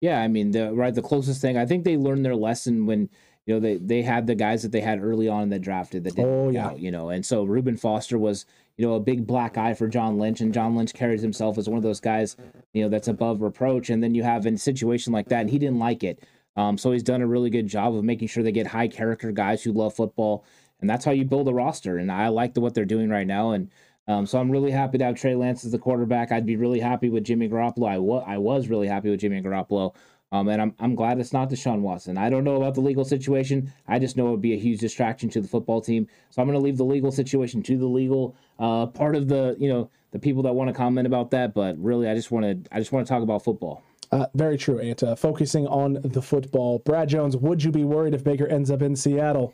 [0.00, 3.08] Yeah, I mean, the right the closest thing I think they learned their lesson when
[3.44, 6.14] you know they they had the guys that they had early on that drafted that
[6.14, 6.68] didn't Oh, yeah.
[6.68, 9.88] out, you know, and so Reuben Foster was you know a big black eye for
[9.88, 12.36] John Lynch, and John Lynch carries himself as one of those guys
[12.72, 15.50] you know that's above reproach, and then you have in a situation like that, and
[15.50, 16.22] he didn't like it,
[16.56, 19.32] um, so he's done a really good job of making sure they get high character
[19.32, 20.44] guys who love football.
[20.80, 21.98] And that's how you build a roster.
[21.98, 23.52] And I like the, what they're doing right now.
[23.52, 23.70] And
[24.08, 26.32] um, so I'm really happy to have Trey Lance as the quarterback.
[26.32, 27.88] I'd be really happy with Jimmy Garoppolo.
[27.88, 29.94] I, wa- I was really happy with Jimmy Garoppolo.
[30.32, 32.16] Um, and I'm, I'm glad it's not Deshaun Watson.
[32.16, 33.72] I don't know about the legal situation.
[33.88, 36.06] I just know it would be a huge distraction to the football team.
[36.30, 39.56] So I'm going to leave the legal situation to the legal uh, part of the,
[39.58, 41.52] you know, the people that want to comment about that.
[41.52, 43.82] But really, I just want to, I just want to talk about football.
[44.12, 45.02] Uh, very true, Ant.
[45.02, 46.78] Uh, focusing on the football.
[46.80, 49.52] Brad Jones, would you be worried if Baker ends up in Seattle?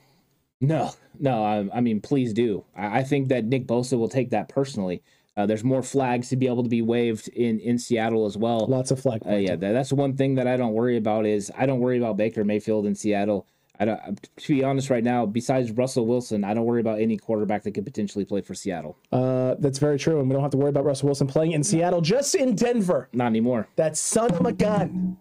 [0.60, 1.44] No, no.
[1.44, 2.64] I, I mean, please do.
[2.76, 5.02] I, I, think that Nick Bosa will take that personally.
[5.36, 8.66] Uh, there's more flags to be able to be waved in in Seattle as well.
[8.66, 9.20] Lots of flag.
[9.26, 11.98] Uh, yeah, that, that's one thing that I don't worry about is I don't worry
[11.98, 13.46] about Baker Mayfield in Seattle.
[13.78, 17.18] I don't, to be honest, right now, besides Russell Wilson, I don't worry about any
[17.18, 18.96] quarterback that could potentially play for Seattle.
[19.12, 21.62] Uh, that's very true, and we don't have to worry about Russell Wilson playing in
[21.62, 23.08] Seattle, just in Denver.
[23.12, 23.68] Not anymore.
[23.76, 25.18] That son of a gun.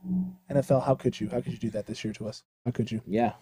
[0.49, 1.27] NFL, how could you?
[1.29, 2.43] How could you do that this year to us?
[2.63, 3.01] How could you?
[3.05, 3.33] Yeah.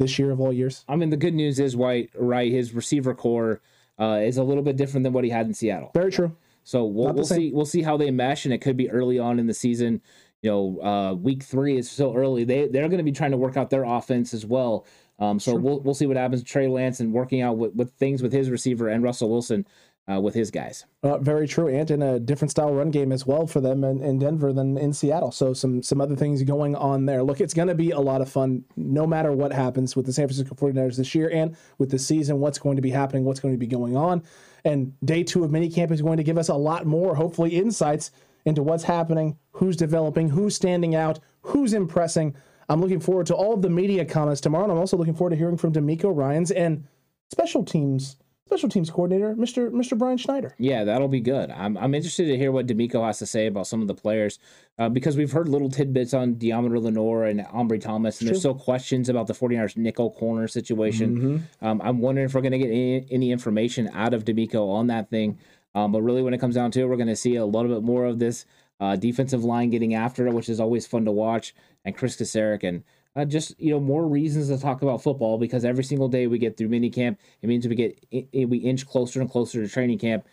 [0.00, 0.84] This year of all years.
[0.88, 2.50] I mean, the good news is, White, right?
[2.50, 3.60] His receiver core
[4.00, 5.90] uh, is a little bit different than what he had in Seattle.
[5.94, 6.34] Very true.
[6.64, 9.38] So we'll, we'll see we'll see how they mesh, and it could be early on
[9.38, 10.00] in the season.
[10.42, 12.44] You know, uh, week three is still early.
[12.44, 14.86] They they're going to be trying to work out their offense as well.
[15.18, 15.60] Um, so sure.
[15.60, 16.42] we'll we'll see what happens.
[16.42, 19.66] Trey Lance and working out with, with things with his receiver and Russell Wilson
[20.10, 20.86] uh, with his guys.
[21.02, 24.02] Uh, very true, and in a different style run game as well for them in,
[24.02, 25.30] in Denver than in Seattle.
[25.30, 27.22] So some some other things going on there.
[27.22, 30.12] Look, it's going to be a lot of fun no matter what happens with the
[30.12, 33.40] San Francisco 49ers this year and with the season, what's going to be happening, what's
[33.40, 34.22] going to be going on.
[34.64, 38.10] And day two of minicamp is going to give us a lot more, hopefully, insights
[38.44, 42.34] into what's happening, who's developing, who's standing out, who's impressing.
[42.68, 45.30] I'm looking forward to all of the media comments tomorrow, and I'm also looking forward
[45.30, 46.84] to hearing from DeMeco Ryans and
[47.30, 48.16] special teams
[48.50, 49.70] special teams coordinator, Mr.
[49.70, 49.96] Mr.
[49.96, 50.56] Brian Schneider.
[50.58, 51.52] Yeah, that'll be good.
[51.52, 54.40] I'm, I'm interested to hear what DeMeco has to say about some of the players
[54.76, 58.56] uh, because we've heard little tidbits on Deommodore Lenoir and Ambry Thomas, and there's still
[58.56, 61.16] questions about the 49ers nickel corner situation.
[61.16, 61.64] Mm-hmm.
[61.64, 64.88] Um, I'm wondering if we're going to get any, any, information out of DeMeco on
[64.88, 65.38] that thing.
[65.76, 67.72] Um, but really, when it comes down to it, we're going to see a little
[67.72, 68.46] bit more of this
[68.80, 71.54] uh, defensive line getting after it, which is always fun to watch,
[71.84, 72.82] and Chris Kocurek and–
[73.16, 76.38] uh, just you know more reasons to talk about football because every single day we
[76.38, 79.98] get through mini camp it means we get we inch closer and closer to training
[79.98, 80.26] camp.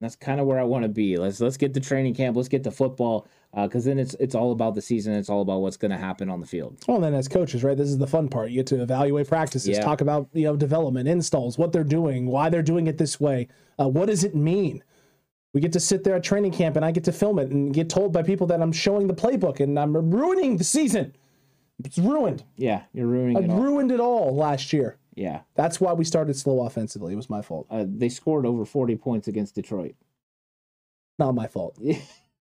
[0.00, 1.16] That's kind of where i want to be.
[1.16, 2.36] Let's let's get to training camp.
[2.36, 5.12] Let's get to football because uh, then it's it's all about the season.
[5.14, 6.76] It's all about what's going to happen on the field.
[6.86, 8.50] Well then as coaches right this is the fun part.
[8.50, 9.82] You get to evaluate practices yeah.
[9.82, 13.48] talk about you know development installs what they're doing why they're doing it this way
[13.78, 14.82] uh, what does it mean?
[15.52, 17.74] We get to sit there at training camp and i get to film it and
[17.74, 21.16] get told by people that i'm showing the playbook and i'm ruining the season
[21.84, 22.44] it's ruined.
[22.56, 23.50] Yeah, you're ruining I it.
[23.50, 23.60] All.
[23.60, 24.96] ruined it all last year.
[25.14, 27.12] Yeah, that's why we started slow offensively.
[27.12, 27.66] It was my fault.
[27.70, 29.94] Uh, they scored over 40 points against Detroit.
[31.18, 31.76] Not my fault.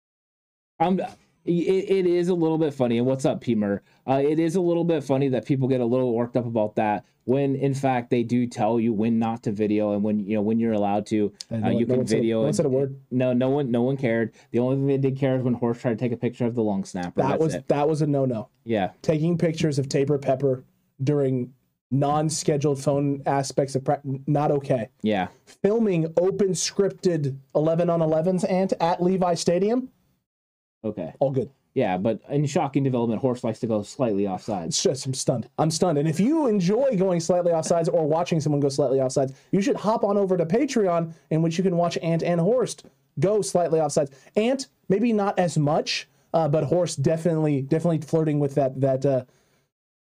[0.80, 1.00] I'm.
[1.46, 2.98] It, it is a little bit funny.
[2.98, 3.82] And what's up, Pemer?
[4.08, 6.76] Uh, it is a little bit funny that people get a little worked up about
[6.76, 10.36] that when, in fact, they do tell you when not to video and when you
[10.36, 11.32] know when you're allowed to.
[11.52, 12.38] Uh, you no can video.
[12.38, 13.00] Said, no one said a word.
[13.12, 14.34] No, no one, no one cared.
[14.52, 16.56] The only thing they did care is when Horse tried to take a picture of
[16.56, 17.22] the long snapper.
[17.22, 17.68] That That's was it.
[17.68, 18.50] that was a no no.
[18.64, 20.64] Yeah, taking pictures of Taybor Pepper
[21.04, 21.54] during
[21.92, 24.90] non-scheduled phone aspects of practice not okay.
[25.04, 29.90] Yeah, filming open scripted eleven on elevens and at Levi Stadium.
[30.86, 31.50] Okay, all good.
[31.74, 34.68] Yeah, but in shocking development, Horse likes to go slightly offside.
[34.68, 35.50] It's just I'm stunned.
[35.58, 35.98] I'm stunned.
[35.98, 39.76] And if you enjoy going slightly offsides or watching someone go slightly offsides, you should
[39.76, 42.86] hop on over to Patreon, in which you can watch Ant and Horst
[43.20, 44.14] go slightly offsides.
[44.38, 49.26] Ant, maybe not as much, uh, but Horst definitely definitely flirting with that that uh,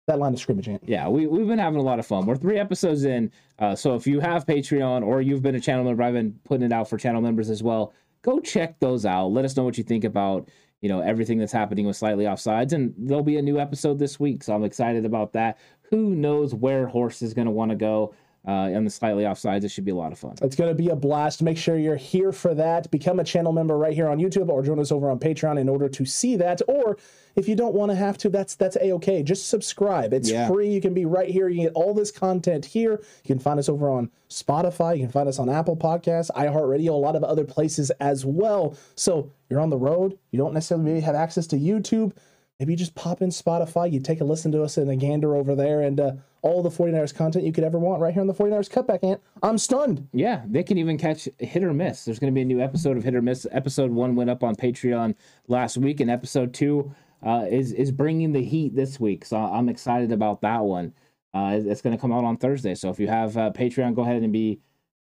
[0.08, 0.68] that line of scrimmage.
[0.68, 0.82] Ant.
[0.84, 2.26] Yeah, we we've been having a lot of fun.
[2.26, 3.30] We're three episodes in,
[3.60, 6.64] uh, so if you have Patreon or you've been a channel member, I've been putting
[6.64, 7.92] it out for channel members as well.
[8.22, 9.28] Go check those out.
[9.28, 10.50] Let us know what you think about
[10.80, 14.18] you know everything that's happening with slightly offsides and there'll be a new episode this
[14.18, 15.58] week so i'm excited about that.
[15.90, 18.14] Who knows where horse is going to want to go
[18.46, 19.64] uh, and the slightly offsides.
[19.64, 20.34] It should be a lot of fun.
[20.40, 21.42] It's going to be a blast.
[21.42, 22.90] Make sure you're here for that.
[22.90, 25.68] Become a channel member right here on YouTube or join us over on Patreon in
[25.68, 26.62] order to see that.
[26.66, 26.96] Or
[27.36, 29.22] if you don't want to have to, that's that's a okay.
[29.22, 30.12] Just subscribe.
[30.12, 30.48] It's yeah.
[30.48, 30.70] free.
[30.70, 31.48] You can be right here.
[31.48, 32.92] You get all this content here.
[32.92, 34.96] You can find us over on Spotify.
[34.96, 38.74] You can find us on Apple Podcasts, iHeartRadio, a lot of other places as well.
[38.94, 40.18] So you're on the road.
[40.30, 42.12] You don't necessarily maybe have access to YouTube
[42.58, 45.34] maybe you just pop in Spotify, you take a listen to us in a gander
[45.34, 46.12] over there, and uh,
[46.42, 49.20] all the 49ers content you could ever want right here on the 49ers Cutback Ant.
[49.42, 50.08] I'm stunned.
[50.12, 52.04] Yeah, they can even catch Hit or Miss.
[52.04, 53.46] There's going to be a new episode of Hit or Miss.
[53.50, 55.14] Episode one went up on Patreon
[55.48, 56.94] last week, and episode two
[57.24, 59.24] uh, is is bringing the heat this week.
[59.24, 60.94] So I'm excited about that one.
[61.32, 62.74] Uh, it's going to come out on Thursday.
[62.74, 64.60] So if you have uh, Patreon, go ahead and be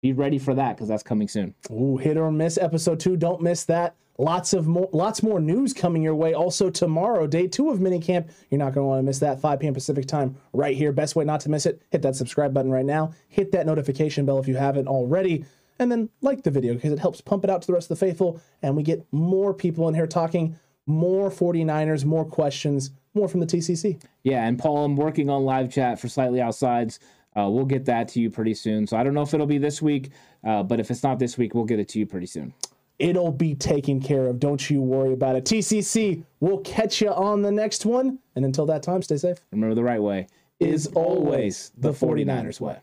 [0.05, 1.55] be ready for that because that's coming soon.
[1.71, 3.17] Ooh, hit or miss episode two.
[3.17, 3.97] Don't miss that.
[4.19, 6.35] Lots of more, lots more news coming your way.
[6.35, 8.29] Also tomorrow, day two of minicamp.
[8.51, 9.41] You're not going to want to miss that.
[9.41, 9.73] 5 p.m.
[9.73, 10.93] Pacific time, right here.
[10.93, 11.81] Best way not to miss it.
[11.89, 13.15] Hit that subscribe button right now.
[13.29, 15.47] Hit that notification bell if you haven't already,
[15.79, 17.99] and then like the video because it helps pump it out to the rest of
[17.99, 20.55] the faithful, and we get more people in here talking
[20.87, 24.03] more 49ers, more questions, more from the TCC.
[24.23, 26.99] Yeah, and Paul, I'm working on live chat for Slightly Offsides.
[27.37, 28.87] Uh, we'll get that to you pretty soon.
[28.87, 30.11] So I don't know if it'll be this week,
[30.45, 32.55] uh, but if it's not this week, we'll get it to you pretty soon.
[32.99, 34.39] It'll be taken care of.
[34.39, 35.45] Don't you worry about it.
[35.45, 38.21] TCC, we'll catch you on the next one.
[38.37, 39.39] And until that time, stay safe.
[39.51, 40.29] Remember the right way
[40.61, 42.79] Is always the 49ers way.